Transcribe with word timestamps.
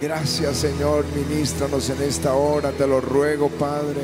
Gracias 0.00 0.58
Señor, 0.58 1.04
ministranos 1.12 1.90
en 1.90 2.00
esta 2.02 2.32
hora, 2.34 2.70
te 2.70 2.86
lo 2.86 3.00
ruego 3.00 3.48
Padre, 3.48 4.02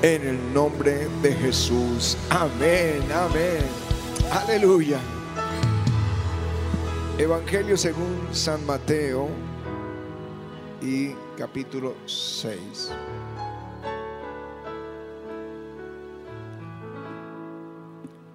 en 0.00 0.28
el 0.28 0.54
nombre 0.54 1.08
de 1.22 1.32
Jesús. 1.32 2.16
Amén, 2.30 3.02
amén. 3.12 3.64
Aleluya. 4.30 5.00
Evangelio 7.18 7.76
según 7.76 8.28
San 8.30 8.64
Mateo 8.64 9.28
y 10.80 11.10
capítulo 11.36 11.94
6. 12.06 12.92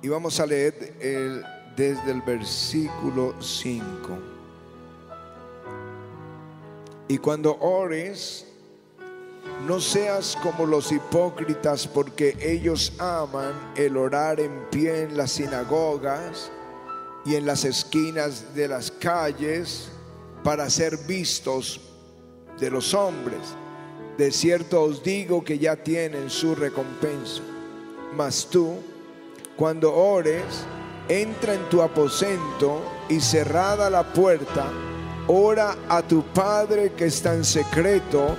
Y 0.01 0.07
vamos 0.09 0.37
a 0.41 0.45
leer 0.45 0.97
desde 1.77 2.11
el 2.11 2.21
versículo 2.23 3.41
5. 3.41 4.38
Y 7.09 7.17
cuando 7.17 7.57
ores, 7.57 8.45
no 9.67 9.81
seas 9.81 10.37
como 10.43 10.67
los 10.67 10.91
hipócritas, 10.91 11.87
porque 11.87 12.37
ellos 12.39 12.93
aman 12.99 13.73
el 13.75 13.97
orar 13.97 14.39
en 14.39 14.69
pie 14.69 15.01
en 15.01 15.17
las 15.17 15.31
sinagogas 15.31 16.51
y 17.25 17.33
en 17.33 17.47
las 17.47 17.65
esquinas 17.65 18.53
de 18.53 18.67
las 18.67 18.91
calles 18.91 19.89
para 20.43 20.69
ser 20.69 20.97
vistos 20.97 21.81
de 22.59 22.69
los 22.69 22.93
hombres. 22.93 23.39
De 24.19 24.31
cierto 24.31 24.83
os 24.83 25.01
digo 25.01 25.43
que 25.43 25.57
ya 25.57 25.77
tienen 25.77 26.29
su 26.29 26.53
recompensa. 26.53 27.41
Mas 28.15 28.47
tú, 28.51 28.75
cuando 29.55 29.95
ores, 29.95 30.43
entra 31.07 31.55
en 31.55 31.69
tu 31.69 31.81
aposento 31.81 32.83
y 33.09 33.19
cerrada 33.19 33.89
la 33.89 34.13
puerta, 34.13 34.69
ora 35.31 35.77
a 35.87 36.01
tu 36.01 36.23
Padre 36.23 36.93
que 36.93 37.05
está 37.05 37.35
en 37.35 37.45
secreto, 37.45 38.35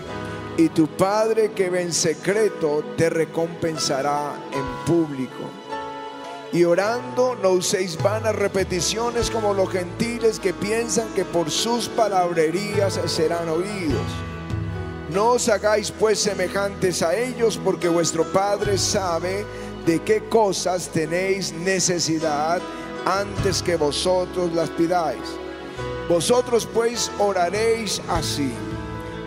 y 0.56 0.68
tu 0.70 0.88
Padre 0.88 1.52
que 1.52 1.70
ve 1.70 1.82
en 1.82 1.92
secreto 1.92 2.82
te 2.96 3.08
recompensará 3.08 4.34
en 4.52 4.84
público. 4.84 5.48
Y 6.52 6.64
orando 6.64 7.36
no 7.40 7.50
uséis 7.50 7.96
vanas 8.02 8.34
repeticiones 8.34 9.30
como 9.30 9.54
los 9.54 9.70
gentiles 9.70 10.40
que 10.40 10.52
piensan 10.52 11.08
que 11.14 11.24
por 11.24 11.48
sus 11.50 11.88
palabrerías 11.88 13.00
serán 13.06 13.48
oídos. 13.48 14.10
No 15.12 15.30
os 15.30 15.48
hagáis 15.48 15.92
pues 15.92 16.18
semejantes 16.18 17.02
a 17.02 17.14
ellos, 17.14 17.58
porque 17.64 17.88
vuestro 17.88 18.24
Padre 18.32 18.76
sabe 18.78 19.46
de 19.86 20.02
qué 20.02 20.24
cosas 20.28 20.88
tenéis 20.88 21.52
necesidad 21.52 22.60
antes 23.06 23.62
que 23.62 23.76
vosotros 23.76 24.52
las 24.52 24.70
pidáis. 24.70 25.39
Vosotros 26.10 26.66
pues 26.74 27.08
oraréis 27.20 28.02
así. 28.08 28.52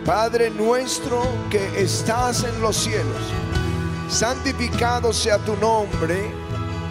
Padre 0.05 0.49
nuestro 0.49 1.25
que 1.49 1.81
estás 1.81 2.43
en 2.43 2.61
los 2.61 2.75
cielos, 2.75 3.23
santificado 4.09 5.13
sea 5.13 5.37
tu 5.37 5.55
nombre, 5.55 6.29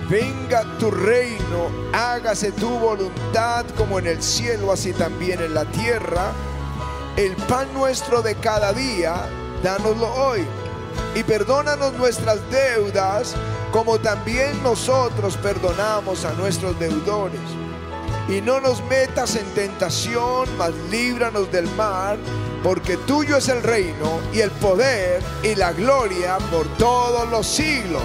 venga 0.09 0.65
tu 0.79 0.91
reino, 0.91 1.69
hágase 1.93 2.53
tu 2.53 2.71
voluntad 2.71 3.67
como 3.77 3.99
en 3.99 4.07
el 4.07 4.23
cielo, 4.23 4.73
así 4.73 4.95
también 4.95 5.43
en 5.43 5.53
la 5.53 5.67
tierra. 5.67 6.33
El 7.19 7.37
pan 7.37 7.69
nuestro 7.75 8.23
de 8.23 8.35
cada 8.37 8.73
día, 8.73 9.29
dánoslo 9.63 10.11
hoy. 10.15 10.41
Y 11.15 11.23
perdónanos 11.23 11.93
nuestras 11.99 12.39
deudas, 12.51 13.35
como 13.71 13.99
también 13.99 14.63
nosotros 14.63 15.37
perdonamos 15.37 16.25
a 16.25 16.33
nuestros 16.33 16.79
deudores. 16.79 17.41
Y 18.29 18.41
no 18.41 18.61
nos 18.61 18.83
metas 18.85 19.37
en 19.37 19.47
tentación, 19.55 20.49
mas 20.57 20.73
líbranos 20.91 21.51
del 21.51 21.69
mal, 21.75 22.19
porque 22.63 22.97
tuyo 22.97 23.37
es 23.37 23.49
el 23.49 23.63
reino 23.63 24.21
y 24.33 24.41
el 24.41 24.51
poder 24.53 25.23
y 25.43 25.55
la 25.55 25.73
gloria 25.73 26.39
por 26.51 26.67
todos 26.77 27.29
los 27.31 27.47
siglos. 27.47 28.03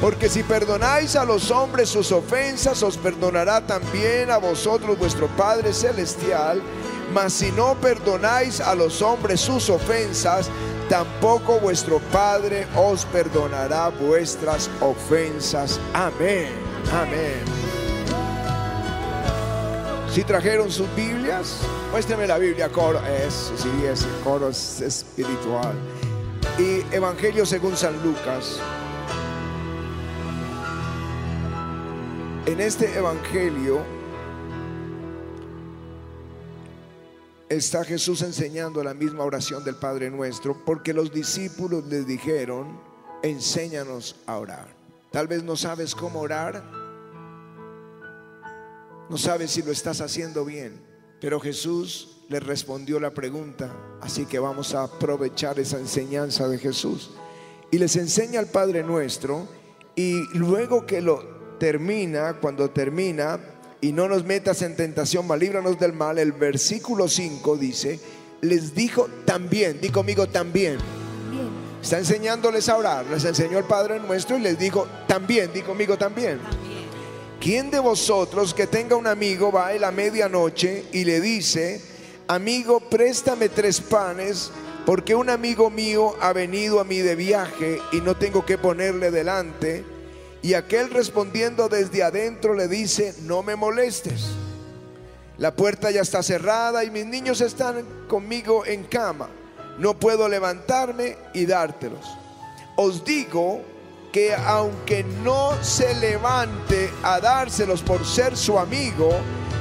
Porque 0.00 0.28
si 0.28 0.44
perdonáis 0.44 1.16
a 1.16 1.24
los 1.24 1.50
hombres 1.50 1.88
sus 1.88 2.12
ofensas, 2.12 2.82
os 2.82 2.96
perdonará 2.96 3.66
también 3.66 4.30
a 4.30 4.38
vosotros 4.38 4.96
vuestro 4.96 5.26
Padre 5.28 5.72
Celestial. 5.72 6.62
Mas 7.12 7.32
si 7.32 7.50
no 7.52 7.74
perdonáis 7.74 8.60
a 8.60 8.74
los 8.74 9.02
hombres 9.02 9.40
sus 9.40 9.68
ofensas, 9.70 10.50
tampoco 10.88 11.58
vuestro 11.58 11.98
Padre 12.12 12.66
os 12.76 13.04
perdonará 13.06 13.88
vuestras 13.88 14.70
ofensas. 14.80 15.80
Amén. 15.94 16.52
Amén. 16.92 17.67
Si 20.18 20.24
trajeron 20.24 20.68
sus 20.68 20.92
Biblias, 20.96 21.60
muéstrame 21.92 22.26
la 22.26 22.38
Biblia, 22.38 22.68
coro. 22.70 23.00
Es, 23.06 23.52
sí, 23.56 23.70
es 23.84 24.04
coro 24.24 24.48
es 24.48 24.80
espiritual. 24.80 25.72
Y 26.58 26.80
Evangelio 26.92 27.46
según 27.46 27.76
San 27.76 28.02
Lucas. 28.02 28.58
En 32.46 32.60
este 32.60 32.98
Evangelio 32.98 33.80
está 37.48 37.84
Jesús 37.84 38.22
enseñando 38.22 38.82
la 38.82 38.94
misma 38.94 39.22
oración 39.22 39.62
del 39.62 39.76
Padre 39.76 40.10
Nuestro 40.10 40.64
porque 40.64 40.92
los 40.92 41.12
discípulos 41.12 41.84
le 41.84 42.02
dijeron, 42.02 42.80
enséñanos 43.22 44.16
a 44.26 44.36
orar. 44.38 44.66
Tal 45.12 45.28
vez 45.28 45.44
no 45.44 45.54
sabes 45.54 45.94
cómo 45.94 46.18
orar, 46.18 46.77
no 49.08 49.16
sabes 49.16 49.50
si 49.50 49.62
lo 49.62 49.72
estás 49.72 50.00
haciendo 50.00 50.44
bien, 50.44 50.80
pero 51.20 51.40
Jesús 51.40 52.18
le 52.28 52.40
respondió 52.40 53.00
la 53.00 53.14
pregunta, 53.14 53.74
así 54.02 54.26
que 54.26 54.38
vamos 54.38 54.74
a 54.74 54.84
aprovechar 54.84 55.58
esa 55.58 55.78
enseñanza 55.78 56.48
de 56.48 56.58
Jesús. 56.58 57.10
Y 57.70 57.78
les 57.78 57.96
enseña 57.96 58.38
al 58.38 58.46
Padre 58.46 58.82
Nuestro 58.82 59.48
y 59.96 60.22
luego 60.36 60.86
que 60.86 61.00
lo 61.00 61.56
termina, 61.58 62.34
cuando 62.34 62.70
termina, 62.70 63.40
y 63.80 63.92
no 63.92 64.08
nos 64.08 64.24
metas 64.24 64.62
en 64.62 64.76
tentación, 64.76 65.26
mas 65.26 65.38
líbranos 65.38 65.78
del 65.78 65.92
mal, 65.92 66.18
el 66.18 66.32
versículo 66.32 67.08
5 67.08 67.56
dice, 67.56 67.98
les 68.42 68.74
dijo 68.74 69.08
también, 69.24 69.80
di 69.80 69.88
conmigo 69.88 70.28
también. 70.28 70.78
Bien. 71.30 71.48
Está 71.80 71.98
enseñándoles 71.98 72.68
a 72.68 72.76
orar, 72.76 73.06
les 73.06 73.24
enseñó 73.24 73.58
el 73.58 73.64
Padre 73.64 74.00
Nuestro 74.00 74.36
y 74.36 74.40
les 74.40 74.58
dijo 74.58 74.86
también, 75.06 75.50
di 75.52 75.62
conmigo 75.62 75.96
también. 75.96 76.40
¿Quién 77.40 77.70
de 77.70 77.78
vosotros 77.78 78.52
que 78.52 78.66
tenga 78.66 78.96
un 78.96 79.06
amigo 79.06 79.52
va 79.52 79.68
a 79.68 79.74
la 79.74 79.92
medianoche 79.92 80.86
y 80.92 81.04
le 81.04 81.20
dice, 81.20 81.80
amigo, 82.26 82.80
préstame 82.80 83.48
tres 83.48 83.80
panes 83.80 84.50
porque 84.84 85.14
un 85.14 85.30
amigo 85.30 85.70
mío 85.70 86.16
ha 86.20 86.32
venido 86.32 86.80
a 86.80 86.84
mí 86.84 86.98
de 86.98 87.14
viaje 87.14 87.78
y 87.92 88.00
no 88.00 88.16
tengo 88.16 88.44
que 88.44 88.58
ponerle 88.58 89.12
delante? 89.12 89.84
Y 90.42 90.54
aquel 90.54 90.90
respondiendo 90.90 91.68
desde 91.68 92.02
adentro 92.02 92.54
le 92.54 92.66
dice, 92.66 93.14
no 93.22 93.44
me 93.44 93.54
molestes. 93.54 94.30
La 95.36 95.54
puerta 95.54 95.92
ya 95.92 96.00
está 96.00 96.24
cerrada 96.24 96.82
y 96.82 96.90
mis 96.90 97.06
niños 97.06 97.40
están 97.40 97.84
conmigo 98.08 98.66
en 98.66 98.82
cama. 98.82 99.28
No 99.78 99.96
puedo 99.96 100.28
levantarme 100.28 101.16
y 101.34 101.46
dártelos. 101.46 102.04
Os 102.74 103.04
digo 103.04 103.62
que 104.18 104.34
aunque 104.34 105.04
no 105.22 105.52
se 105.62 105.94
levante 105.94 106.92
a 107.04 107.20
dárselos 107.20 107.82
por 107.82 108.04
ser 108.04 108.36
su 108.36 108.58
amigo, 108.58 109.10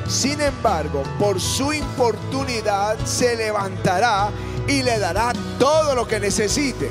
sin 0.07 0.41
embargo, 0.41 1.03
por 1.19 1.39
su 1.39 1.71
importunidad 1.73 2.97
se 3.05 3.35
levantará 3.35 4.31
y 4.67 4.81
le 4.81 4.97
dará 4.97 5.31
todo 5.59 5.93
lo 5.93 6.07
que 6.07 6.19
necesite. 6.19 6.89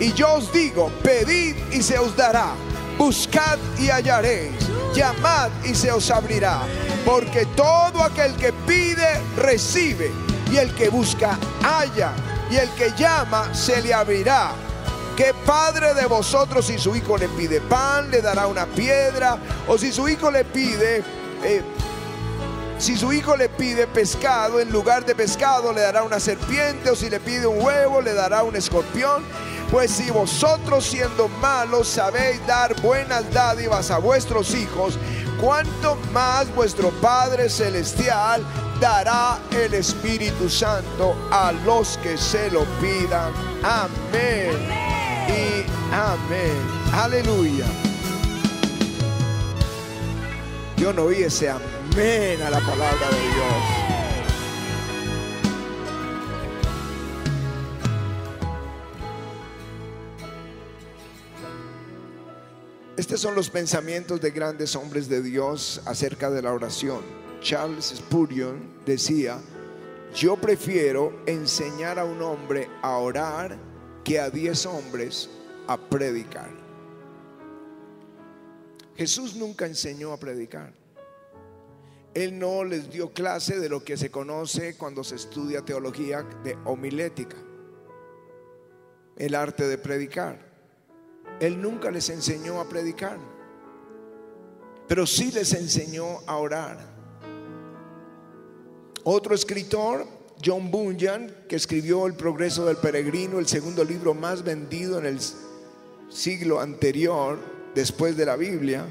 Y 0.00 0.12
yo 0.14 0.34
os 0.34 0.52
digo, 0.52 0.90
pedid 1.04 1.54
y 1.70 1.82
se 1.82 2.00
os 2.00 2.16
dará, 2.16 2.48
buscad 2.98 3.58
y 3.78 3.90
hallaréis, 3.90 4.56
llamad 4.92 5.50
y 5.64 5.76
se 5.76 5.92
os 5.92 6.10
abrirá, 6.10 6.62
porque 7.06 7.46
todo 7.54 8.02
aquel 8.02 8.34
que 8.34 8.52
pide, 8.66 9.20
recibe, 9.36 10.10
y 10.50 10.56
el 10.56 10.74
que 10.74 10.88
busca, 10.88 11.38
halla, 11.62 12.10
y 12.50 12.56
el 12.56 12.68
que 12.70 12.90
llama, 12.98 13.54
se 13.54 13.80
le 13.82 13.94
abrirá. 13.94 14.50
¿Qué 15.18 15.34
padre 15.44 15.94
de 15.94 16.06
vosotros 16.06 16.66
si 16.66 16.78
su 16.78 16.94
hijo 16.94 17.18
le 17.18 17.28
pide 17.30 17.60
pan, 17.60 18.08
le 18.08 18.22
dará 18.22 18.46
una 18.46 18.66
piedra? 18.66 19.36
O 19.66 19.76
si 19.76 19.90
su 19.90 20.08
hijo 20.08 20.30
le 20.30 20.44
pide... 20.44 21.02
eh, 21.42 21.60
si 22.78 22.96
su 22.96 23.12
hijo 23.12 23.36
le 23.36 23.48
pide 23.48 23.88
pescado, 23.88 24.60
en 24.60 24.70
lugar 24.70 25.04
de 25.04 25.16
pescado 25.16 25.72
le 25.72 25.80
dará 25.80 26.04
una 26.04 26.20
serpiente, 26.20 26.90
o 26.90 26.94
si 26.94 27.10
le 27.10 27.18
pide 27.18 27.48
un 27.48 27.60
huevo, 27.60 28.00
le 28.00 28.14
dará 28.14 28.44
un 28.44 28.54
escorpión. 28.54 29.24
Pues 29.72 29.90
si 29.90 30.08
vosotros 30.12 30.86
siendo 30.86 31.26
malos 31.26 31.88
sabéis 31.88 32.40
dar 32.46 32.80
buenas 32.80 33.28
dádivas 33.32 33.90
a 33.90 33.98
vuestros 33.98 34.54
hijos, 34.54 35.00
cuánto 35.40 35.96
más 36.12 36.54
vuestro 36.54 36.90
Padre 37.00 37.50
Celestial 37.50 38.44
dará 38.80 39.40
el 39.50 39.74
Espíritu 39.74 40.48
Santo 40.48 41.16
a 41.32 41.50
los 41.50 41.98
que 41.98 42.16
se 42.16 42.48
lo 42.52 42.62
pidan. 42.80 43.32
Amén 43.64 44.97
y 45.28 45.64
amén. 45.92 46.56
Aleluya. 46.92 47.66
Yo 50.76 50.92
no 50.92 51.04
oí 51.04 51.22
ese 51.22 51.50
amén 51.50 52.40
a 52.42 52.50
la 52.50 52.60
palabra 52.60 53.08
de 53.10 53.20
Dios. 53.20 53.88
Estos 62.96 63.20
son 63.20 63.34
los 63.34 63.48
pensamientos 63.48 64.20
de 64.20 64.30
grandes 64.32 64.74
hombres 64.74 65.08
de 65.08 65.22
Dios 65.22 65.80
acerca 65.86 66.30
de 66.30 66.42
la 66.42 66.52
oración. 66.52 67.00
Charles 67.40 67.94
Spurgeon 67.96 68.82
decía, 68.84 69.38
yo 70.14 70.36
prefiero 70.36 71.12
enseñar 71.26 71.98
a 71.98 72.04
un 72.04 72.20
hombre 72.22 72.68
a 72.82 72.96
orar 72.96 73.56
que 74.08 74.18
a 74.18 74.30
diez 74.30 74.64
hombres 74.64 75.28
a 75.66 75.76
predicar. 75.76 76.48
Jesús 78.96 79.36
nunca 79.36 79.66
enseñó 79.66 80.14
a 80.14 80.16
predicar. 80.18 80.72
Él 82.14 82.38
no 82.38 82.64
les 82.64 82.90
dio 82.90 83.12
clase 83.12 83.60
de 83.60 83.68
lo 83.68 83.84
que 83.84 83.98
se 83.98 84.10
conoce 84.10 84.78
cuando 84.78 85.04
se 85.04 85.16
estudia 85.16 85.62
teología 85.62 86.22
de 86.42 86.56
homilética, 86.64 87.36
el 89.18 89.34
arte 89.34 89.68
de 89.68 89.76
predicar. 89.76 90.38
Él 91.38 91.60
nunca 91.60 91.90
les 91.90 92.08
enseñó 92.08 92.62
a 92.62 92.68
predicar, 92.68 93.18
pero 94.88 95.06
sí 95.06 95.30
les 95.32 95.52
enseñó 95.52 96.20
a 96.26 96.38
orar. 96.38 96.78
Otro 99.04 99.34
escritor, 99.34 100.06
John 100.44 100.70
Bunyan, 100.70 101.34
que 101.48 101.56
escribió 101.56 102.06
El 102.06 102.14
progreso 102.14 102.64
del 102.64 102.76
peregrino, 102.76 103.38
el 103.38 103.48
segundo 103.48 103.84
libro 103.84 104.14
más 104.14 104.44
vendido 104.44 104.98
en 104.98 105.06
el 105.06 105.18
siglo 106.08 106.60
anterior, 106.60 107.38
después 107.74 108.16
de 108.16 108.26
la 108.26 108.36
Biblia, 108.36 108.86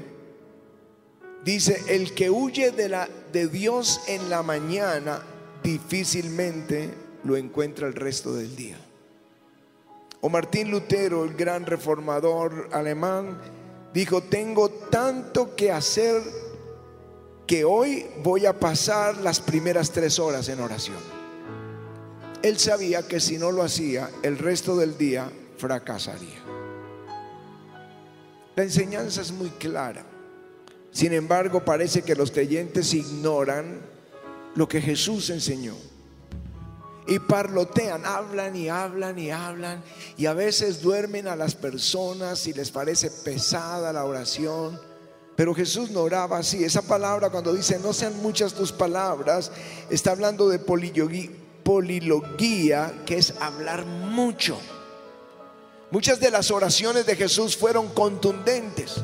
dice, 1.44 1.82
el 1.88 2.14
que 2.14 2.30
huye 2.30 2.70
de, 2.70 2.88
la, 2.88 3.08
de 3.32 3.48
Dios 3.48 4.00
en 4.08 4.30
la 4.30 4.42
mañana 4.42 5.22
difícilmente 5.62 6.90
lo 7.24 7.36
encuentra 7.36 7.86
el 7.86 7.94
resto 7.94 8.34
del 8.34 8.54
día. 8.56 8.76
O 10.20 10.28
Martín 10.28 10.70
Lutero, 10.70 11.24
el 11.24 11.34
gran 11.34 11.64
reformador 11.64 12.68
alemán, 12.72 13.38
dijo, 13.94 14.22
tengo 14.22 14.68
tanto 14.68 15.54
que 15.54 15.70
hacer 15.70 16.22
que 17.46 17.64
hoy 17.64 18.06
voy 18.22 18.46
a 18.46 18.58
pasar 18.58 19.16
las 19.18 19.40
primeras 19.40 19.90
tres 19.90 20.18
horas 20.18 20.48
en 20.48 20.60
oración. 20.60 20.98
Él 22.42 22.58
sabía 22.58 23.06
que 23.06 23.20
si 23.20 23.38
no 23.38 23.50
lo 23.50 23.62
hacía, 23.62 24.10
el 24.22 24.38
resto 24.38 24.76
del 24.76 24.96
día 24.96 25.30
fracasaría. 25.56 26.38
La 28.54 28.62
enseñanza 28.62 29.22
es 29.22 29.32
muy 29.32 29.50
clara. 29.50 30.04
Sin 30.90 31.12
embargo, 31.12 31.64
parece 31.64 32.02
que 32.02 32.14
los 32.14 32.30
creyentes 32.30 32.94
ignoran 32.94 33.80
lo 34.54 34.68
que 34.68 34.80
Jesús 34.80 35.30
enseñó 35.30 35.76
y 37.08 37.18
parlotean, 37.20 38.04
hablan 38.04 38.54
y 38.54 38.68
hablan 38.68 39.18
y 39.18 39.30
hablan 39.30 39.82
y 40.16 40.26
a 40.26 40.34
veces 40.34 40.82
duermen 40.82 41.26
a 41.26 41.36
las 41.36 41.54
personas 41.54 42.46
y 42.46 42.52
les 42.52 42.70
parece 42.70 43.10
pesada 43.10 43.92
la 43.92 44.04
oración. 44.04 44.78
Pero 45.34 45.54
Jesús 45.54 45.90
no 45.90 46.02
oraba 46.02 46.38
así. 46.38 46.64
Esa 46.64 46.82
palabra 46.82 47.30
cuando 47.30 47.54
dice 47.54 47.78
no 47.78 47.92
sean 47.92 48.20
muchas 48.20 48.52
tus 48.52 48.72
palabras, 48.72 49.50
está 49.88 50.10
hablando 50.10 50.48
de 50.48 50.58
polilogía, 50.58 51.30
que 53.04 53.18
es 53.18 53.34
hablar 53.40 53.84
mucho. 53.84 54.58
Muchas 55.90 56.18
de 56.18 56.30
las 56.30 56.50
oraciones 56.50 57.04
de 57.04 57.14
Jesús 57.14 57.58
fueron 57.58 57.88
contundentes. 57.88 58.96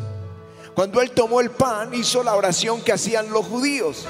Cuando 0.74 1.02
él 1.02 1.10
tomó 1.10 1.42
el 1.42 1.50
pan, 1.50 1.92
hizo 1.92 2.22
la 2.22 2.34
oración 2.34 2.80
que 2.80 2.92
hacían 2.92 3.30
los 3.30 3.44
judíos. 3.44 4.06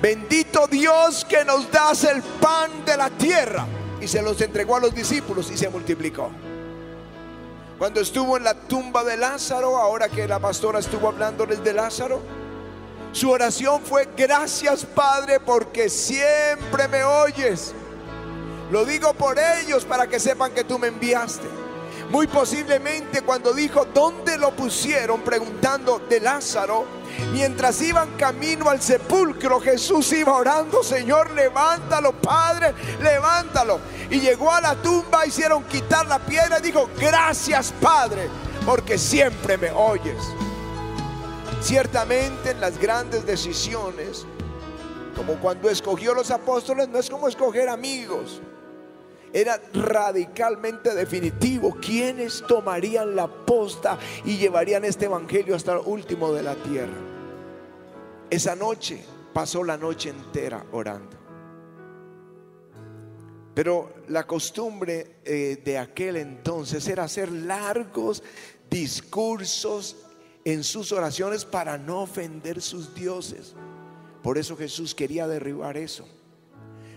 Bendito 0.00 0.66
Dios 0.66 1.24
que 1.24 1.44
nos 1.44 1.70
das 1.70 2.02
el 2.02 2.22
pan 2.22 2.84
de 2.84 2.96
la 2.96 3.08
tierra. 3.08 3.66
Y 4.00 4.08
se 4.08 4.20
los 4.20 4.40
entregó 4.40 4.76
a 4.76 4.80
los 4.80 4.92
discípulos 4.92 5.48
y 5.52 5.56
se 5.56 5.68
multiplicó. 5.68 6.28
Cuando 7.78 8.00
estuvo 8.00 8.36
en 8.36 8.42
la 8.42 8.54
tumba 8.54 9.04
de 9.04 9.16
Lázaro, 9.16 9.76
ahora 9.76 10.08
que 10.08 10.26
la 10.26 10.40
pastora 10.40 10.80
estuvo 10.80 11.06
hablándoles 11.06 11.62
de 11.62 11.72
Lázaro, 11.72 12.20
su 13.12 13.30
oración 13.30 13.80
fue, 13.82 14.08
gracias 14.16 14.84
Padre 14.86 15.38
porque 15.38 15.88
siempre 15.88 16.88
me 16.88 17.04
oyes. 17.04 17.74
Lo 18.72 18.86
digo 18.86 19.12
por 19.12 19.38
ellos 19.38 19.84
para 19.84 20.06
que 20.06 20.18
sepan 20.18 20.52
que 20.52 20.64
tú 20.64 20.78
me 20.78 20.88
enviaste. 20.88 21.46
Muy 22.08 22.26
posiblemente 22.26 23.20
cuando 23.20 23.52
dijo, 23.52 23.84
¿dónde 23.84 24.38
lo 24.38 24.56
pusieron? 24.56 25.20
Preguntando 25.20 25.98
de 26.08 26.20
Lázaro, 26.20 26.86
Mientras 27.32 27.82
iban 27.82 28.16
camino 28.16 28.70
al 28.70 28.80
sepulcro, 28.80 29.60
Jesús 29.60 30.10
iba 30.12 30.34
orando, 30.34 30.82
Señor, 30.82 31.30
levántalo, 31.32 32.12
Padre, 32.12 32.72
levántalo. 33.02 33.80
Y 34.08 34.20
llegó 34.20 34.50
a 34.50 34.62
la 34.62 34.74
tumba, 34.76 35.26
hicieron 35.26 35.62
quitar 35.64 36.06
la 36.06 36.18
piedra 36.18 36.58
y 36.58 36.62
dijo, 36.62 36.88
gracias, 36.98 37.74
Padre, 37.82 38.30
porque 38.64 38.96
siempre 38.96 39.58
me 39.58 39.70
oyes. 39.70 40.22
Ciertamente 41.60 42.52
en 42.52 42.60
las 42.62 42.78
grandes 42.78 43.26
decisiones, 43.26 44.24
como 45.14 45.34
cuando 45.34 45.68
escogió 45.68 46.14
los 46.14 46.30
apóstoles, 46.30 46.88
no 46.88 46.98
es 46.98 47.10
como 47.10 47.28
escoger 47.28 47.68
amigos. 47.68 48.40
Era 49.32 49.60
radicalmente 49.72 50.94
definitivo. 50.94 51.76
¿Quiénes 51.80 52.44
tomarían 52.46 53.16
la 53.16 53.26
posta 53.26 53.98
y 54.24 54.36
llevarían 54.36 54.84
este 54.84 55.06
evangelio 55.06 55.56
hasta 55.56 55.72
el 55.72 55.80
último 55.86 56.32
de 56.32 56.42
la 56.42 56.54
tierra? 56.56 56.98
Esa 58.28 58.54
noche 58.54 59.02
pasó 59.32 59.64
la 59.64 59.76
noche 59.76 60.10
entera 60.10 60.64
orando. 60.72 61.16
Pero 63.54 63.92
la 64.08 64.26
costumbre 64.26 65.16
eh, 65.24 65.60
de 65.62 65.78
aquel 65.78 66.16
entonces 66.16 66.86
era 66.88 67.04
hacer 67.04 67.30
largos 67.30 68.22
discursos 68.70 69.96
en 70.44 70.64
sus 70.64 70.92
oraciones 70.92 71.44
para 71.44 71.76
no 71.76 72.02
ofender 72.02 72.62
sus 72.62 72.94
dioses. 72.94 73.54
Por 74.22 74.38
eso 74.38 74.56
Jesús 74.56 74.94
quería 74.94 75.26
derribar 75.26 75.76
eso. 75.76 76.06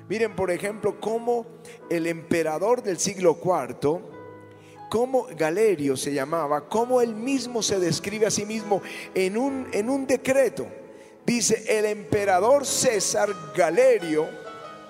Miren, 0.08 0.36
por 0.36 0.52
ejemplo, 0.52 1.00
cómo 1.00 1.48
el 1.90 2.06
emperador 2.06 2.84
del 2.84 3.00
siglo 3.00 3.40
IV, 3.44 4.02
como 4.90 5.28
Galerio 5.36 5.98
se 5.98 6.14
llamaba, 6.14 6.70
cómo 6.70 7.02
él 7.02 7.16
mismo 7.16 7.64
se 7.64 7.80
describe 7.80 8.28
a 8.28 8.32
sí 8.32 8.46
mismo 8.46 8.82
en 9.16 9.38
un, 9.38 9.68
en 9.72 9.90
un 9.90 10.06
decreto. 10.06 10.68
Dice, 11.26 11.66
el 11.68 11.86
emperador 11.86 12.68
César 12.68 13.30
Galerio, 13.56 14.28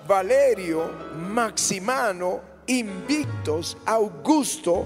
Valerio, 0.05 0.91
Maximano, 1.29 2.41
Invictos, 2.67 3.77
Augusto, 3.85 4.85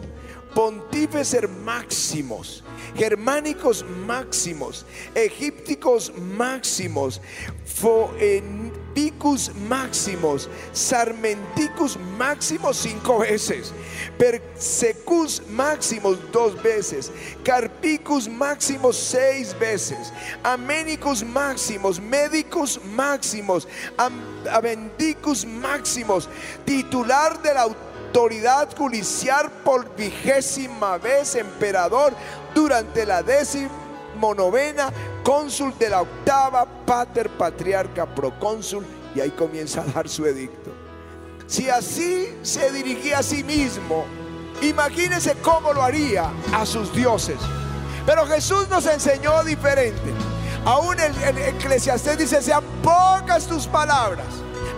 pontífices 0.53 1.49
máximos, 1.49 2.63
germánicos 2.95 3.85
máximos, 4.05 4.85
egípticos 5.15 6.13
máximos, 6.17 7.21
foenticus 8.99 9.51
máximos, 9.55 10.49
sarmenticus 10.73 11.97
máximos 12.17 12.77
cinco 12.77 13.19
veces, 13.19 13.73
persecus 14.17 15.41
máximos 15.49 16.17
dos 16.31 16.61
veces, 16.61 17.11
carpicus 17.43 18.27
máximos 18.27 18.97
seis 18.97 19.57
veces, 19.57 20.11
aménicus 20.43 21.23
máximos, 21.23 21.99
médicos 21.99 22.79
máximos, 22.95 23.67
avendicus 24.51 25.45
máximos, 25.45 26.27
titular 26.65 27.41
de 27.41 27.53
la 27.53 27.61
autoridad 27.61 28.75
judicial 28.77 29.49
por 29.63 29.95
vigésima 29.95 30.97
vez, 30.97 31.35
emperador, 31.35 32.13
durante 32.53 33.05
la 33.05 33.23
décima 33.23 33.88
novena, 34.35 34.91
cónsul 35.23 35.77
de 35.77 35.89
la 35.89 36.01
octava, 36.01 36.65
pater, 36.85 37.29
patriarca, 37.29 38.05
procónsul, 38.05 38.85
y 39.15 39.19
ahí 39.19 39.31
comienza 39.31 39.81
a 39.81 39.85
dar 39.85 40.07
su 40.07 40.25
edicto. 40.25 40.71
Si 41.47 41.69
así 41.69 42.37
se 42.41 42.71
dirigía 42.71 43.19
a 43.19 43.23
sí 43.23 43.43
mismo, 43.43 44.05
imagínense 44.61 45.35
cómo 45.41 45.73
lo 45.73 45.81
haría 45.81 46.29
a 46.53 46.65
sus 46.65 46.93
dioses. 46.93 47.37
Pero 48.05 48.27
Jesús 48.27 48.67
nos 48.69 48.85
enseñó 48.85 49.43
diferente. 49.43 50.13
Aún 50.65 50.99
el, 50.99 51.15
el 51.23 51.37
eclesiastés 51.37 52.17
dice, 52.17 52.41
sean 52.41 52.63
pocas 52.83 53.47
tus 53.47 53.65
palabras 53.65 54.27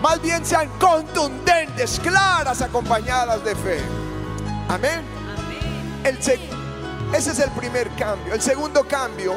más 0.02 0.20
bien 0.22 0.44
sean 0.46 0.68
contundentes, 0.80 2.00
claras, 2.00 2.62
acompañadas 2.62 3.44
de 3.44 3.56
fe. 3.56 3.80
Amén. 4.68 5.02
Ese 7.14 7.32
es 7.32 7.40
el 7.40 7.52
primer 7.52 7.90
cambio. 7.96 8.34
El 8.34 8.42
segundo 8.42 8.88
cambio, 8.88 9.36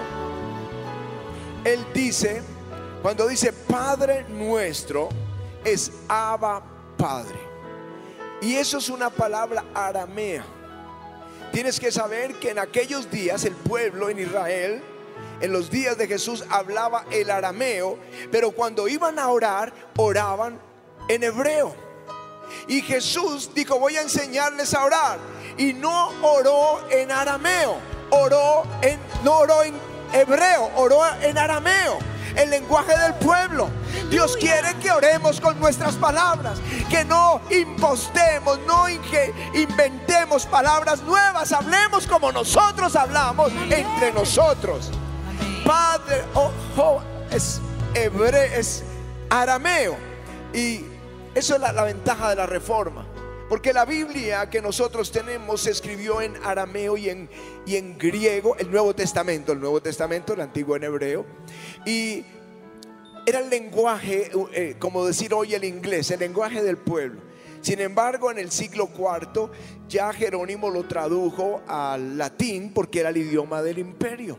Él 1.64 1.84
dice, 1.92 2.42
cuando 3.02 3.26
dice 3.26 3.52
Padre 3.52 4.24
nuestro, 4.28 5.08
es 5.64 5.90
Abba 6.08 6.62
Padre. 6.96 7.38
Y 8.40 8.56
eso 8.56 8.78
es 8.78 8.88
una 8.88 9.10
palabra 9.10 9.64
aramea. 9.74 10.44
Tienes 11.52 11.78
que 11.78 11.92
saber 11.92 12.34
que 12.34 12.50
en 12.50 12.58
aquellos 12.58 13.10
días 13.10 13.44
el 13.44 13.54
pueblo 13.54 14.10
en 14.10 14.18
Israel 14.18 14.82
en 15.40 15.52
los 15.52 15.70
días 15.70 15.98
de 15.98 16.06
Jesús 16.06 16.44
hablaba 16.48 17.04
el 17.10 17.30
arameo, 17.30 17.98
pero 18.30 18.52
cuando 18.52 18.88
iban 18.88 19.18
a 19.18 19.28
orar, 19.28 19.72
oraban 19.96 20.60
en 21.08 21.22
hebreo. 21.22 21.74
Y 22.68 22.80
Jesús 22.82 23.50
dijo, 23.54 23.78
voy 23.78 23.96
a 23.96 24.02
enseñarles 24.02 24.74
a 24.74 24.84
orar. 24.84 25.18
Y 25.56 25.73
no 25.73 26.08
oró 26.23 26.80
en 26.90 27.11
arameo, 27.11 27.76
oró 28.11 28.64
en, 28.82 28.99
no 29.23 29.38
oró 29.38 29.62
en 29.62 29.75
hebreo, 30.12 30.70
oró 30.76 31.02
en 31.20 31.38
arameo 31.38 31.99
el 32.37 32.50
lenguaje 32.50 32.96
del 32.99 33.14
pueblo. 33.14 33.68
Dios 34.11 34.37
quiere 34.37 34.75
que 34.75 34.90
oremos 34.90 35.40
con 35.40 35.58
nuestras 35.61 35.94
palabras, 35.94 36.58
que 36.90 37.04
no 37.04 37.40
impostemos, 37.50 38.58
no 38.66 38.88
inventemos 39.54 40.46
palabras 40.46 41.02
nuevas, 41.02 41.52
hablemos 41.52 42.06
como 42.06 42.32
nosotros 42.32 42.96
hablamos 42.96 43.52
entre 43.70 44.12
nosotros. 44.12 44.90
Padre, 45.64 46.25
ojo, 46.34 47.02
es 47.30 47.61
hebreo, 47.94 48.58
es 48.58 48.84
arameo. 49.30 49.96
Y 50.52 50.84
eso 51.34 51.54
es 51.54 51.61
la, 51.61 51.73
la 51.73 51.84
ventaja 51.84 52.30
de 52.30 52.37
la 52.37 52.46
reforma. 52.46 53.06
Porque 53.54 53.73
la 53.73 53.84
Biblia 53.84 54.50
que 54.50 54.61
nosotros 54.61 55.12
tenemos 55.12 55.61
se 55.61 55.70
escribió 55.70 56.20
en 56.20 56.34
arameo 56.42 56.96
y 56.96 57.08
en, 57.08 57.30
y 57.64 57.76
en 57.76 57.96
griego, 57.96 58.56
el 58.56 58.68
Nuevo 58.68 58.96
Testamento, 58.96 59.52
el 59.52 59.61
Nuevo 59.61 59.80
Testamento, 59.80 60.32
el 60.32 60.40
Antiguo 60.40 60.75
en 60.75 60.82
hebreo. 60.82 61.25
Y 61.87 62.25
era 63.25 63.38
el 63.38 63.50
lenguaje, 63.50 64.32
eh, 64.54 64.75
como 64.80 65.06
decir 65.06 65.32
hoy 65.32 65.54
el 65.54 65.62
inglés, 65.62 66.11
el 66.11 66.18
lenguaje 66.18 66.64
del 66.64 66.78
pueblo. 66.78 67.20
Sin 67.61 67.78
embargo, 67.78 68.32
en 68.32 68.40
el 68.40 68.50
siglo 68.50 68.90
IV 68.92 69.52
ya 69.88 70.12
Jerónimo 70.12 70.68
lo 70.68 70.88
tradujo 70.88 71.62
al 71.68 72.18
latín 72.18 72.73
porque 72.75 72.99
era 72.99 73.11
el 73.11 73.18
idioma 73.18 73.62
del 73.62 73.78
imperio. 73.78 74.37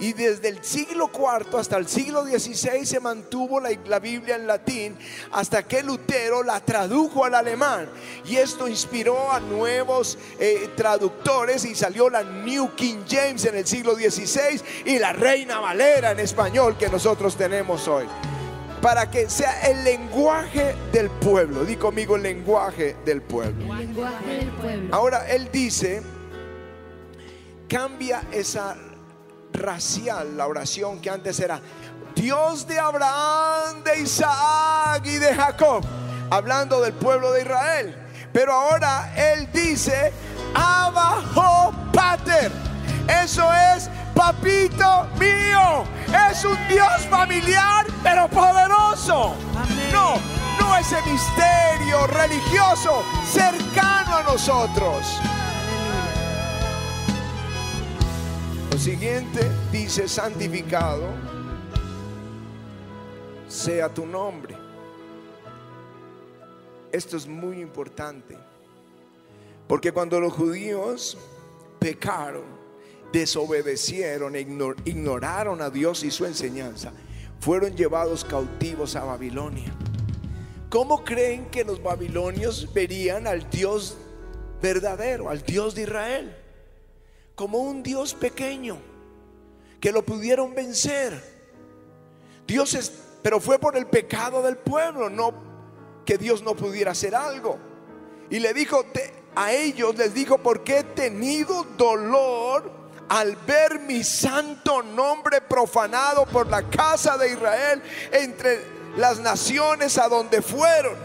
Y 0.00 0.12
desde 0.12 0.48
el 0.48 0.64
siglo 0.64 1.10
IV 1.12 1.58
hasta 1.58 1.76
el 1.76 1.88
siglo 1.88 2.24
XVI 2.24 2.86
se 2.86 3.00
mantuvo 3.00 3.60
la, 3.60 3.98
Biblia 3.98 4.36
en 4.36 4.46
latín 4.46 4.96
hasta 5.32 5.66
que 5.66 5.82
Lutero 5.82 6.42
la 6.42 6.60
tradujo 6.60 7.24
al 7.24 7.34
alemán. 7.34 7.88
Y 8.24 8.36
esto 8.36 8.68
inspiró 8.68 9.32
a 9.32 9.40
nuevos 9.40 10.18
eh, 10.38 10.70
traductores 10.76 11.64
y 11.64 11.74
salió 11.74 12.08
la 12.10 12.22
New 12.22 12.74
King 12.74 12.98
James 13.08 13.44
en 13.44 13.56
el 13.56 13.66
siglo 13.66 13.94
XVI 13.94 14.60
y 14.84 14.98
la 14.98 15.12
Reina 15.12 15.60
Valera 15.60 16.12
en 16.12 16.20
español 16.20 16.76
que 16.78 16.88
nosotros 16.88 17.36
tenemos 17.36 17.88
hoy. 17.88 18.06
Para 18.80 19.10
que 19.10 19.28
sea 19.28 19.68
el 19.68 19.82
lenguaje 19.82 20.74
del 20.92 21.10
pueblo. 21.10 21.64
Di 21.64 21.76
conmigo 21.76 22.14
el 22.14 22.22
lenguaje 22.22 22.96
del 23.04 23.22
pueblo. 23.22 23.74
El 23.74 23.78
lenguaje 23.88 24.32
del 24.34 24.50
pueblo. 24.52 24.94
Ahora 24.94 25.28
él 25.28 25.48
dice, 25.52 26.00
cambia 27.68 28.22
esa 28.32 28.76
racial 29.58 30.36
la 30.36 30.46
oración 30.46 31.00
que 31.00 31.10
antes 31.10 31.38
era 31.40 31.60
Dios 32.14 32.66
de 32.66 32.78
Abraham, 32.78 33.84
de 33.84 34.00
Isaac 34.00 35.02
y 35.04 35.16
de 35.18 35.34
Jacob, 35.34 35.84
hablando 36.30 36.80
del 36.80 36.92
pueblo 36.94 37.32
de 37.32 37.42
Israel. 37.42 37.96
Pero 38.32 38.52
ahora 38.52 39.12
él 39.16 39.48
dice 39.52 40.12
abajo 40.54 41.72
pater. 41.92 42.50
Eso 43.08 43.48
es 43.74 43.88
papito 44.14 45.06
mío. 45.18 45.84
Es 46.30 46.44
un 46.44 46.58
Dios 46.68 47.06
familiar, 47.08 47.86
pero 48.02 48.28
poderoso. 48.28 49.34
No, 49.92 50.14
no 50.60 50.76
ese 50.76 50.96
misterio 51.02 52.06
religioso 52.08 53.02
cercano 53.24 54.16
a 54.16 54.22
nosotros. 54.24 55.20
Siguiente 58.88 59.40
dice, 59.70 60.08
santificado 60.08 61.08
sea 63.46 63.92
tu 63.92 64.06
nombre. 64.06 64.56
Esto 66.90 67.18
es 67.18 67.26
muy 67.26 67.60
importante, 67.60 68.38
porque 69.66 69.92
cuando 69.92 70.18
los 70.20 70.32
judíos 70.32 71.18
pecaron, 71.78 72.44
desobedecieron, 73.12 74.34
e 74.34 74.40
ignoraron 74.86 75.60
a 75.60 75.68
Dios 75.68 76.02
y 76.02 76.10
su 76.10 76.24
enseñanza, 76.24 76.90
fueron 77.40 77.76
llevados 77.76 78.24
cautivos 78.24 78.96
a 78.96 79.04
Babilonia. 79.04 79.70
¿Cómo 80.70 81.04
creen 81.04 81.50
que 81.50 81.62
los 81.62 81.82
babilonios 81.82 82.72
verían 82.72 83.26
al 83.26 83.50
Dios 83.50 83.98
verdadero, 84.62 85.28
al 85.28 85.42
Dios 85.42 85.74
de 85.74 85.82
Israel? 85.82 86.47
Como 87.38 87.58
un 87.58 87.84
Dios 87.84 88.14
pequeño 88.14 88.78
que 89.80 89.92
lo 89.92 90.04
pudieron 90.04 90.56
vencer. 90.56 91.22
Dios 92.44 92.74
es, 92.74 92.92
pero 93.22 93.38
fue 93.38 93.60
por 93.60 93.76
el 93.76 93.86
pecado 93.86 94.42
del 94.42 94.56
pueblo, 94.56 95.08
no 95.08 95.32
que 96.04 96.18
Dios 96.18 96.42
no 96.42 96.56
pudiera 96.56 96.90
hacer 96.90 97.14
algo. 97.14 97.56
Y 98.28 98.40
le 98.40 98.52
dijo 98.52 98.84
a 99.36 99.52
ellos, 99.52 99.94
les 99.96 100.14
dijo, 100.14 100.38
porque 100.38 100.78
he 100.78 100.82
tenido 100.82 101.62
dolor 101.76 102.72
al 103.08 103.36
ver 103.36 103.78
mi 103.78 104.02
santo 104.02 104.82
nombre 104.82 105.40
profanado 105.40 106.26
por 106.26 106.48
la 106.48 106.64
casa 106.64 107.16
de 107.16 107.34
Israel 107.34 107.80
entre 108.10 108.64
las 108.96 109.20
naciones 109.20 109.96
a 109.96 110.08
donde 110.08 110.42
fueron. 110.42 110.96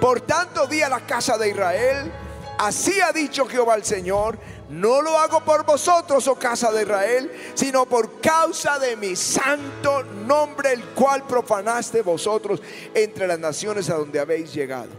Por 0.00 0.20
tanto 0.20 0.68
di 0.68 0.82
a 0.82 0.88
la 0.88 1.00
casa 1.00 1.36
de 1.36 1.48
Israel, 1.48 2.12
así 2.56 3.00
ha 3.00 3.10
dicho 3.10 3.46
Jehová 3.46 3.74
el 3.74 3.84
Señor, 3.84 4.38
no 4.68 5.00
lo 5.00 5.16
hago 5.16 5.40
por 5.44 5.64
vosotros, 5.64 6.26
oh 6.26 6.34
casa 6.34 6.72
de 6.72 6.82
Israel, 6.82 7.30
sino 7.54 7.86
por 7.86 8.20
causa 8.20 8.78
de 8.78 8.96
mi 8.96 9.14
santo 9.14 10.02
nombre, 10.02 10.72
el 10.72 10.84
cual 10.86 11.24
profanaste 11.26 12.02
vosotros 12.02 12.60
entre 12.92 13.28
las 13.28 13.38
naciones 13.38 13.88
a 13.90 13.94
donde 13.94 14.18
habéis 14.18 14.52
llegado. 14.52 14.90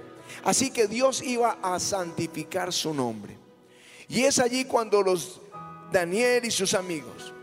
Así 0.43 0.71
que 0.71 0.87
Dios 0.87 1.21
iba 1.21 1.57
a 1.61 1.79
santificar 1.79 2.71
su 2.71 2.93
nombre. 2.93 3.37
Y 4.07 4.23
es 4.23 4.39
allí 4.39 4.63
cuando 4.63 5.01
los 5.01 5.41
Daniel 5.91 6.45
y 6.45 6.51
sus 6.51 6.73
amigos, 6.73 7.33